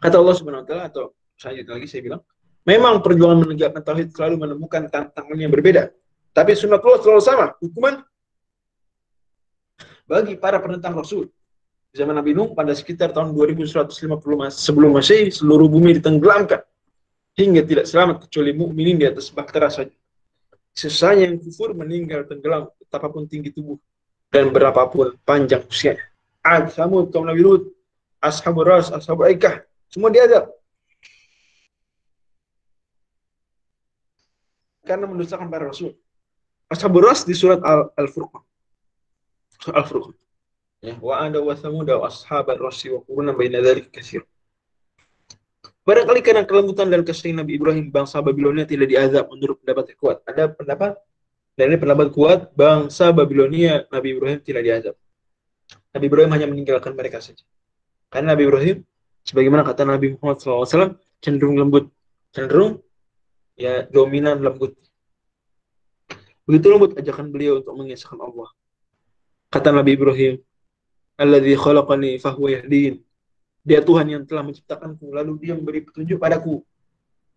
Kata 0.00 0.16
Allah 0.16 0.34
Subhanahu 0.34 0.64
wa 0.64 0.66
taala 0.66 0.84
atau 0.88 1.12
selanjutnya 1.36 1.72
lagi 1.76 1.88
saya 1.92 2.02
bilang, 2.02 2.22
memang 2.64 3.04
perjuangan 3.04 3.38
menegakkan 3.44 3.82
tauhid 3.84 4.08
selalu 4.16 4.48
menemukan 4.48 4.88
tantangan 4.88 5.36
yang 5.36 5.52
berbeda. 5.52 5.92
Tapi 6.32 6.56
sunnah 6.56 6.80
Allah 6.80 7.00
selalu 7.04 7.22
sama, 7.22 7.46
hukuman 7.60 8.00
bagi 10.08 10.34
para 10.40 10.58
penentang 10.58 10.96
Rasul. 10.96 11.28
Di 11.90 11.98
zaman 11.98 12.16
Nabi 12.16 12.32
Nuh 12.32 12.54
pada 12.54 12.70
sekitar 12.70 13.10
tahun 13.10 13.34
2150 13.34 14.14
sebelum 14.54 14.90
Masehi 14.94 15.28
seluruh 15.34 15.66
bumi 15.66 15.98
ditenggelamkan 15.98 16.62
hingga 17.34 17.62
tidak 17.66 17.86
selamat 17.90 18.16
kecuali 18.26 18.50
mukminin 18.54 18.96
di 18.98 19.06
atas 19.10 19.28
bahtera 19.30 19.68
saja. 19.68 19.94
Sesanya 20.70 21.26
yang 21.26 21.42
kufur 21.42 21.74
meninggal 21.74 22.24
tenggelam 22.30 22.70
betapapun 22.78 23.26
tinggi 23.26 23.50
tubuh 23.50 23.76
dan 24.30 24.54
berapapun 24.54 25.18
panjang 25.26 25.66
usianya. 25.66 26.06
Samud, 26.70 27.10
kaum 27.10 27.26
Nabi 27.26 27.42
Lut, 27.42 27.62
Ashabul 28.22 28.64
Ras, 28.64 28.88
Ashabul 28.94 29.28
Aikah, 29.34 29.66
semua 29.90 30.08
diadab. 30.14 30.48
Karena 34.86 35.06
mendustakan 35.06 35.50
para 35.50 35.68
Rasul. 35.68 35.94
Ashabul 36.70 37.02
Ras 37.04 37.26
di 37.26 37.34
surat 37.34 37.58
Al-Furqan. 37.98 38.42
Al 39.70 39.82
Al-Furqan. 39.82 40.14
Ya, 40.80 40.96
wa 40.96 41.20
ada 41.20 41.36
wa 41.44 41.52
samud 41.52 41.84
wa 41.84 42.08
ashabar 42.08 42.56
rasi 42.56 42.88
wa 42.88 43.04
quruna 43.04 43.36
baina 43.36 43.60
dzalika 43.60 43.92
katsir. 44.00 44.24
Barangkali 45.84 46.24
karena 46.24 46.48
kelembutan 46.48 46.88
dan 46.88 47.04
kasih 47.04 47.36
Nabi 47.36 47.60
Ibrahim, 47.60 47.92
bangsa 47.92 48.24
Babilonia 48.24 48.64
tidak 48.64 48.88
diazab 48.88 49.28
menurut 49.28 49.60
pendapat 49.60 49.92
yang 49.92 49.98
kuat. 50.00 50.16
Ada 50.24 50.48
pendapat, 50.56 50.96
dan 51.56 51.64
ini 51.68 51.76
pendapat 51.76 52.08
kuat, 52.16 52.48
bangsa 52.56 53.12
Babilonia, 53.12 53.84
Nabi 53.92 54.08
Ibrahim 54.16 54.38
tidak 54.40 54.62
diazab. 54.64 54.94
Nabi 55.92 56.04
Ibrahim 56.08 56.30
hanya 56.32 56.46
meninggalkan 56.48 56.96
mereka 56.96 57.20
saja. 57.20 57.44
Karena 58.08 58.32
Nabi 58.32 58.48
Ibrahim, 58.48 58.76
sebagaimana 59.30 59.62
kata 59.62 59.86
Nabi 59.86 60.18
Muhammad 60.18 60.42
SAW, 60.42 60.98
cenderung 61.22 61.54
lembut. 61.54 61.86
Cenderung 62.34 62.82
ya 63.54 63.86
dominan 63.86 64.42
lembut. 64.42 64.74
Begitu 66.42 66.66
lembut 66.66 66.98
ajakan 66.98 67.30
beliau 67.30 67.62
untuk 67.62 67.78
mengisahkan 67.78 68.18
Allah. 68.18 68.50
Kata 69.54 69.70
Nabi 69.70 69.94
Ibrahim, 69.94 70.42
Alladhi 71.14 71.54
khalaqani 71.54 72.18
fahuwa 72.18 72.58
yahdin. 72.58 73.06
Dia 73.62 73.78
Tuhan 73.84 74.08
yang 74.10 74.22
telah 74.26 74.42
menciptakanku, 74.42 75.14
lalu 75.14 75.38
dia 75.38 75.54
memberi 75.54 75.86
petunjuk 75.86 76.18
padaku. 76.18 76.64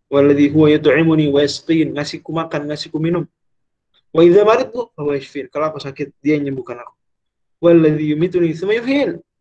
Walladhi 0.10 0.50
huwa 0.50 0.72
yut'imuni 0.74 1.30
wa 1.30 1.46
yasqin, 1.46 1.94
ngasihku 1.94 2.32
makan, 2.34 2.74
ngasihku 2.74 2.98
minum. 2.98 3.28
Wa 4.10 4.24
idza 4.26 4.42
maridtu 4.42 4.90
huwa 4.98 5.14
yashfin. 5.14 5.46
Kalau 5.52 5.70
aku 5.70 5.84
sakit, 5.84 6.16
dia 6.24 6.40
yang 6.40 6.48
menyembuhkan 6.48 6.82
aku. 6.82 6.96
Walladhi 7.60 8.16
yumituni 8.16 8.56
tsumma 8.56 8.82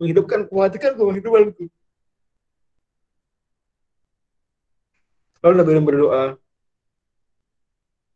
menghidupkan, 0.01 0.51
mematikan, 0.51 0.99
menghidupkanku. 0.99 1.71
Lalu 5.43 5.55
Nabi 5.59 5.71
berdoa 5.83 6.25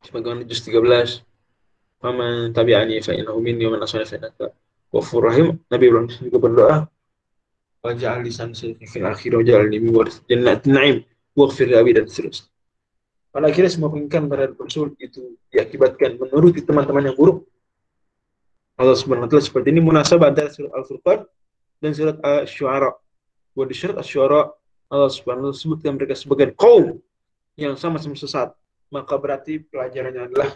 sebagaimana 0.07 0.47
juz 0.47 0.63
13 0.63 1.27
Faman 1.97 2.53
tabi'ani 2.53 3.01
fa 3.01 3.17
innahu 3.17 3.41
minni 3.41 3.67
wa 3.67 3.75
man 3.75 3.83
asani 3.83 4.07
ghafurur 4.93 5.33
rahim. 5.33 5.47
Nabi 5.73 5.85
Ibrahim 5.89 6.09
juga 6.13 6.39
berdoa 6.39 6.77
wajah 7.83 8.21
lisan 8.23 8.53
fil 8.55 9.07
akhir 9.07 9.33
wajah 9.39 9.65
min 9.71 9.91
waris 9.95 10.21
jannatin 10.29 10.73
na'im 10.77 10.97
waghfir 11.35 11.67
li 11.71 11.93
dan 11.97 12.07
seterusnya. 12.07 12.51
Pada 13.33 13.53
akhirnya 13.53 13.71
semua 13.73 13.93
pengingkaran 13.93 14.27
pada 14.33 14.49
Rasul 14.49 14.97
itu 14.97 15.37
diakibatkan 15.53 16.17
menuruti 16.17 16.65
teman-teman 16.65 17.13
yang 17.13 17.17
buruk. 17.17 17.45
Allah 18.77 18.97
Subhanahu 18.97 19.29
wa 19.29 19.31
taala 19.33 19.45
seperti 19.45 19.73
ini 19.73 19.81
munasabah 19.85 20.33
antara 20.33 20.49
surat 20.53 20.73
Al-Furqan 20.73 21.25
dan 21.81 21.91
surat 21.97 22.17
Asy-Syu'ara. 22.21 22.93
Bahwa 23.53 23.65
di 23.69 23.77
surat 23.77 23.97
Asy-Syu'ara 24.01 24.41
Allah 24.93 25.11
Subhanahu 25.13 25.49
wa 25.49 25.53
taala 25.53 25.61
sebutkan 25.61 26.01
mereka 26.01 26.17
sebagai 26.17 26.53
kaum 26.57 27.01
yang 27.57 27.75
sama-sama 27.75 28.15
sesat. 28.17 28.53
Maka 28.87 29.19
berarti 29.19 29.59
pelajarannya 29.59 30.31
adalah 30.31 30.51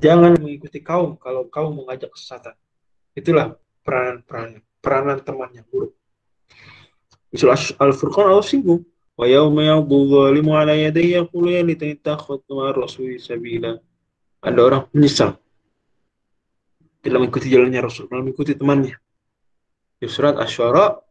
jangan 0.00 0.40
mengikuti 0.40 0.80
kaum 0.80 1.20
kalau 1.20 1.46
kaum 1.52 1.84
mengajak 1.84 2.08
kesesatan. 2.08 2.56
Itulah 3.12 3.52
peranan-peranan 3.84 4.64
peranan 4.80 5.18
teman 5.20 5.52
yang 5.52 5.66
buruk. 5.68 5.92
Surah 7.36 7.60
Al-Furqan 7.78 8.32
Allah 8.32 8.46
singgung. 8.46 8.82
Wa 9.12 9.28
yawma 9.28 9.60
yadhu 9.60 10.08
zalimu 10.08 10.56
ala 10.56 10.72
yadayhi 10.72 11.20
yaqulu 11.20 11.52
ya 11.52 11.60
litani 11.60 12.00
takhadtu 12.00 12.56
ma'a 12.56 12.72
rasuli 12.72 13.20
sabila. 13.20 13.76
Ada 14.40 14.60
orang 14.64 14.82
menyesal 14.96 15.36
tidak 17.02 17.18
mengikuti 17.18 17.50
jalannya 17.50 17.80
Rasul, 17.82 18.06
malah 18.06 18.22
mengikuti 18.22 18.54
temannya. 18.54 18.94
Di 19.98 20.06
surat 20.06 20.38
Asy-Syu'ara 20.38 21.02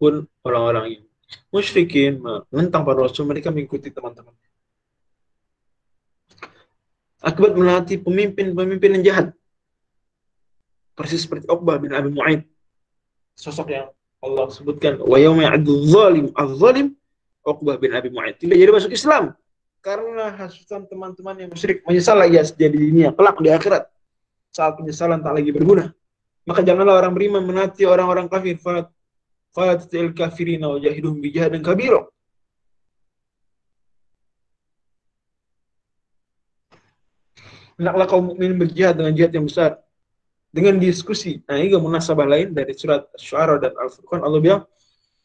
pun 0.00 0.24
orang-orang 0.40 0.84
yang 0.98 1.04
musyrikin 1.48 2.20
menentang 2.50 2.82
para 2.82 3.04
Rasul, 3.04 3.24
mereka 3.28 3.54
mengikuti 3.54 3.88
teman-teman. 3.88 4.34
Akibat 7.24 7.56
melatih 7.56 8.04
pemimpin-pemimpin 8.04 9.00
yang 9.00 9.04
jahat. 9.04 9.26
Persis 10.94 11.24
seperti 11.24 11.48
Uqbah 11.48 11.80
bin 11.80 11.90
Abi 11.96 12.12
Mu'aid. 12.12 12.46
Sosok 13.34 13.72
yang 13.72 13.88
Allah 14.24 14.48
sebutkan 14.48 14.96
wa 15.04 15.20
yauma 15.20 15.52
zalim 15.84 16.32
az-zalim 16.32 16.96
Uqbah 17.44 17.76
bin 17.76 17.92
Abi 17.92 18.08
Mu'ayyid 18.08 18.40
tidak 18.40 18.56
jadi 18.56 18.70
masuk 18.72 18.92
Islam 18.96 19.36
karena 19.84 20.32
hasutan 20.32 20.88
teman-teman 20.88 21.36
yang 21.36 21.52
musyrik 21.52 21.84
menyesal 21.84 22.16
lagi 22.16 22.40
jadi 22.56 22.72
di 22.72 22.88
dunia 22.88 23.12
kelak 23.12 23.36
di 23.44 23.52
akhirat 23.52 23.84
saat 24.48 24.80
penyesalan 24.80 25.20
tak 25.20 25.36
lagi 25.36 25.52
berguna 25.52 25.92
maka 26.48 26.64
janganlah 26.64 27.04
orang 27.04 27.12
beriman 27.12 27.44
menati 27.44 27.84
orang-orang 27.84 28.32
kafir 28.32 28.56
fat 29.54 29.86
fatil 29.86 30.10
kafirina 30.18 30.66
wa 30.68 30.78
jahidum 30.82 31.22
bi 31.22 31.30
jihadin 31.30 31.62
kabira 31.62 32.02
Hendaklah 37.74 38.06
kaum 38.06 38.30
mukmin 38.30 38.54
berjihad 38.54 38.94
dengan 38.94 39.12
jihad 39.18 39.34
yang 39.34 39.50
besar 39.50 39.82
dengan 40.54 40.78
diskusi. 40.78 41.42
Nah, 41.50 41.58
ini 41.58 41.74
munasabah 41.74 42.22
lain 42.22 42.54
dari 42.54 42.70
surat 42.70 43.10
Syuara 43.18 43.58
dan 43.58 43.74
Al-Furqan 43.74 44.22
Allah 44.22 44.38
bilang 44.38 44.62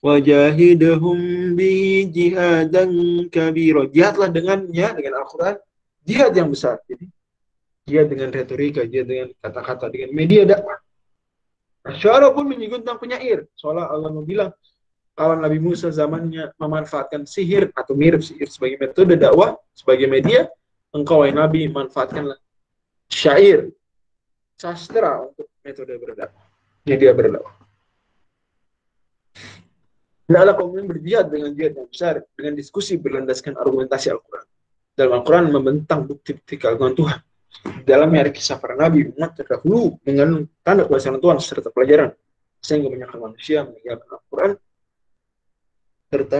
wajahidahum 0.01 1.53
bi 1.53 2.09
jihadan 2.09 2.89
kabiro. 3.29 3.85
Jihadlah 3.93 4.33
dengannya 4.33 4.87
dengan 4.97 5.21
Al-Qur'an 5.21 5.61
jihad 6.01 6.33
yang 6.33 6.49
besar. 6.49 6.81
Jadi 6.89 7.05
jihad 7.85 8.09
dengan 8.09 8.33
retorika, 8.33 8.81
jihad 8.89 9.05
dengan 9.05 9.29
kata-kata, 9.37 9.93
dengan 9.93 10.09
media 10.17 10.41
dakwah. 10.49 10.81
Syuara 11.87 12.29
pun 12.35 12.45
menyinggung 12.45 12.83
tentang 12.83 12.99
penyair. 12.99 13.47
Soalnya 13.55 13.87
Allah 13.87 14.11
bilang 14.23 14.51
kawan 15.15 15.39
Nabi 15.39 15.59
Musa 15.63 15.87
zamannya 15.91 16.51
memanfaatkan 16.59 17.23
sihir 17.23 17.71
atau 17.75 17.95
mirip 17.95 18.23
sihir 18.23 18.51
sebagai 18.51 18.79
metode 18.79 19.15
dakwah, 19.15 19.55
sebagai 19.71 20.07
media, 20.07 20.47
engkau 20.91 21.23
wahai 21.23 21.31
Nabi 21.31 21.71
manfaatkanlah 21.71 22.39
syair 23.07 23.71
sastra 24.59 25.23
untuk 25.23 25.47
metode 25.63 25.95
berdakwah. 25.95 26.45
Media 26.83 27.11
berdakwah. 27.15 27.55
Hendaklah 30.29 30.53
kaum 30.61 30.69
muslimin 30.69 30.87
berjihad 30.93 31.25
dengan 31.33 31.51
jihad 31.57 31.73
yang 31.73 31.89
besar, 31.89 32.21
dengan 32.37 32.53
diskusi 32.53 33.01
berlandaskan 33.01 33.57
argumentasi 33.57 34.13
Al-Quran. 34.13 34.45
Dalam 34.93 35.11
Al-Quran 35.17 35.45
membentang 35.49 36.05
bukti-bukti 36.05 36.53
keagungan 36.59 36.93
Tuhan. 36.93 37.19
Dalamnya 37.83 38.29
ada 38.29 38.31
kisah 38.31 38.55
para 38.61 38.77
nabi, 38.77 39.09
umat 39.13 39.35
terdahulu, 39.35 39.99
mengandung 40.05 40.47
tanda 40.63 40.87
kuasa 40.87 41.11
Tuhan 41.11 41.37
serta 41.41 41.69
pelajaran. 41.73 42.15
Sehingga 42.59 42.87
banyak 42.91 43.09
manusia 43.19 43.63
meninggalkan 43.67 44.07
Al-Quran, 44.15 44.51
serta 46.09 46.39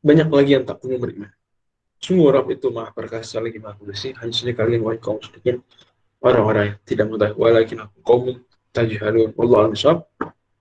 banyak 0.00 0.28
lagi 0.32 0.50
yang 0.56 0.64
tak 0.64 0.80
punya 0.80 0.96
beriman. 0.96 1.30
Semua 2.00 2.32
orang 2.32 2.48
itu 2.48 2.72
maha 2.72 2.90
perkasa 2.96 3.36
lagi 3.38 3.60
maha 3.60 3.76
bersih. 3.84 4.16
Hanya 4.16 4.32
saja 4.32 4.56
kalian 4.56 4.80
wahai 4.80 4.96
kaum 4.96 5.20
sedikit 5.20 5.60
orang-orang 6.24 6.72
yang 6.72 6.78
tidak 6.88 7.04
mengetahui. 7.12 7.36
Walakin 7.36 7.78
aku 7.84 7.98
kaum 8.00 8.24
tajhalun. 8.72 9.36
Allah 9.36 9.58
al-Misab. 9.68 10.08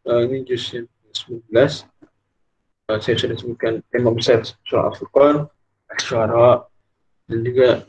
Uh, 0.03 0.27
ini 0.27 0.43
juz 0.43 0.67
19. 0.67 1.47
Saya 2.89 3.21
sudah 3.21 3.37
sebutkan 3.37 3.85
tema 3.93 4.09
besar 4.09 4.41
surah 4.65 4.89
Al-Furqan, 4.89 5.45
Asyara, 5.93 6.65
dan 7.29 7.39
juga 7.45 7.85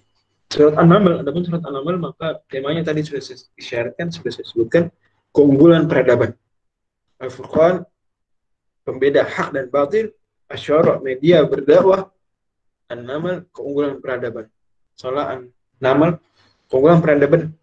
surat 0.52 0.76
An-Naml. 0.76 1.24
Adapun 1.24 1.40
surat 1.40 1.64
An-Naml 1.64 1.96
maka 1.96 2.44
temanya 2.52 2.84
tadi 2.84 3.00
sudah 3.00 3.24
saya 3.24 3.40
sudah 4.12 4.28
saya 4.28 4.44
sebutkan 4.44 4.92
keunggulan 5.32 5.88
peradaban. 5.88 6.36
Al-Furqan 7.16 7.88
pembeda 8.84 9.24
hak 9.24 9.56
dan 9.56 9.72
batil 9.72 10.12
asyara 10.52 11.00
media 11.00 11.48
berdakwah 11.48 12.12
An-Naml 12.92 13.48
keunggulan 13.56 14.04
peradaban. 14.04 14.52
Soalnya 15.00 15.40
An-Naml 15.40 16.20
keunggulan 16.68 17.00
peradaban 17.00 17.56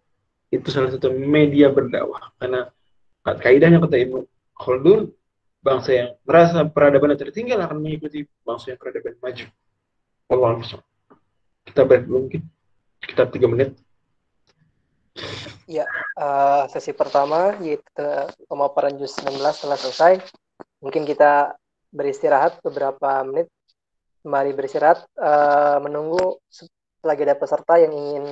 itu 0.50 0.66
salah 0.74 0.90
satu 0.90 1.14
media 1.14 1.70
berdakwah. 1.70 2.34
Karena 2.42 2.66
kaidahnya 3.22 3.78
kata 3.78 3.94
Ibnu 3.94 4.26
Khaldun 4.58 5.14
bangsa 5.58 5.90
yang 5.90 6.08
merasa 6.22 6.62
peradaban 6.66 7.18
tertinggal 7.18 7.58
akan 7.66 7.78
mengikuti 7.82 8.24
bangsa 8.46 8.74
yang 8.74 8.78
peradaban 8.80 9.14
maju. 9.18 9.46
Allah 10.28 10.50
Kita 11.64 11.82
beri 11.84 12.04
mungkin 12.08 12.40
kita 13.04 13.28
tiga 13.28 13.46
menit. 13.48 13.76
Ya, 15.68 15.84
uh, 16.16 16.64
sesi 16.70 16.96
pertama 16.96 17.58
yaitu 17.60 18.08
pemaparan 18.48 18.96
juz 18.96 19.12
19 19.20 19.36
telah 19.40 19.78
selesai. 19.78 20.12
Mungkin 20.80 21.04
kita 21.04 21.58
beristirahat 21.92 22.62
beberapa 22.64 23.24
menit. 23.26 23.50
Mari 24.24 24.52
beristirahat 24.52 25.04
uh, 25.16 25.78
menunggu 25.80 26.40
lagi 27.04 27.22
ada 27.24 27.38
peserta 27.38 27.78
yang 27.80 27.94
ingin 27.94 28.24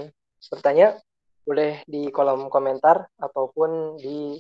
bertanya 0.51 0.99
boleh 1.47 1.81
di 1.87 2.11
kolom 2.11 2.51
komentar 2.51 3.07
ataupun 3.17 3.97
di 4.03 4.37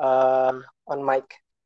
uh, 0.00 0.54
on 0.88 1.00
mic. 1.04 1.28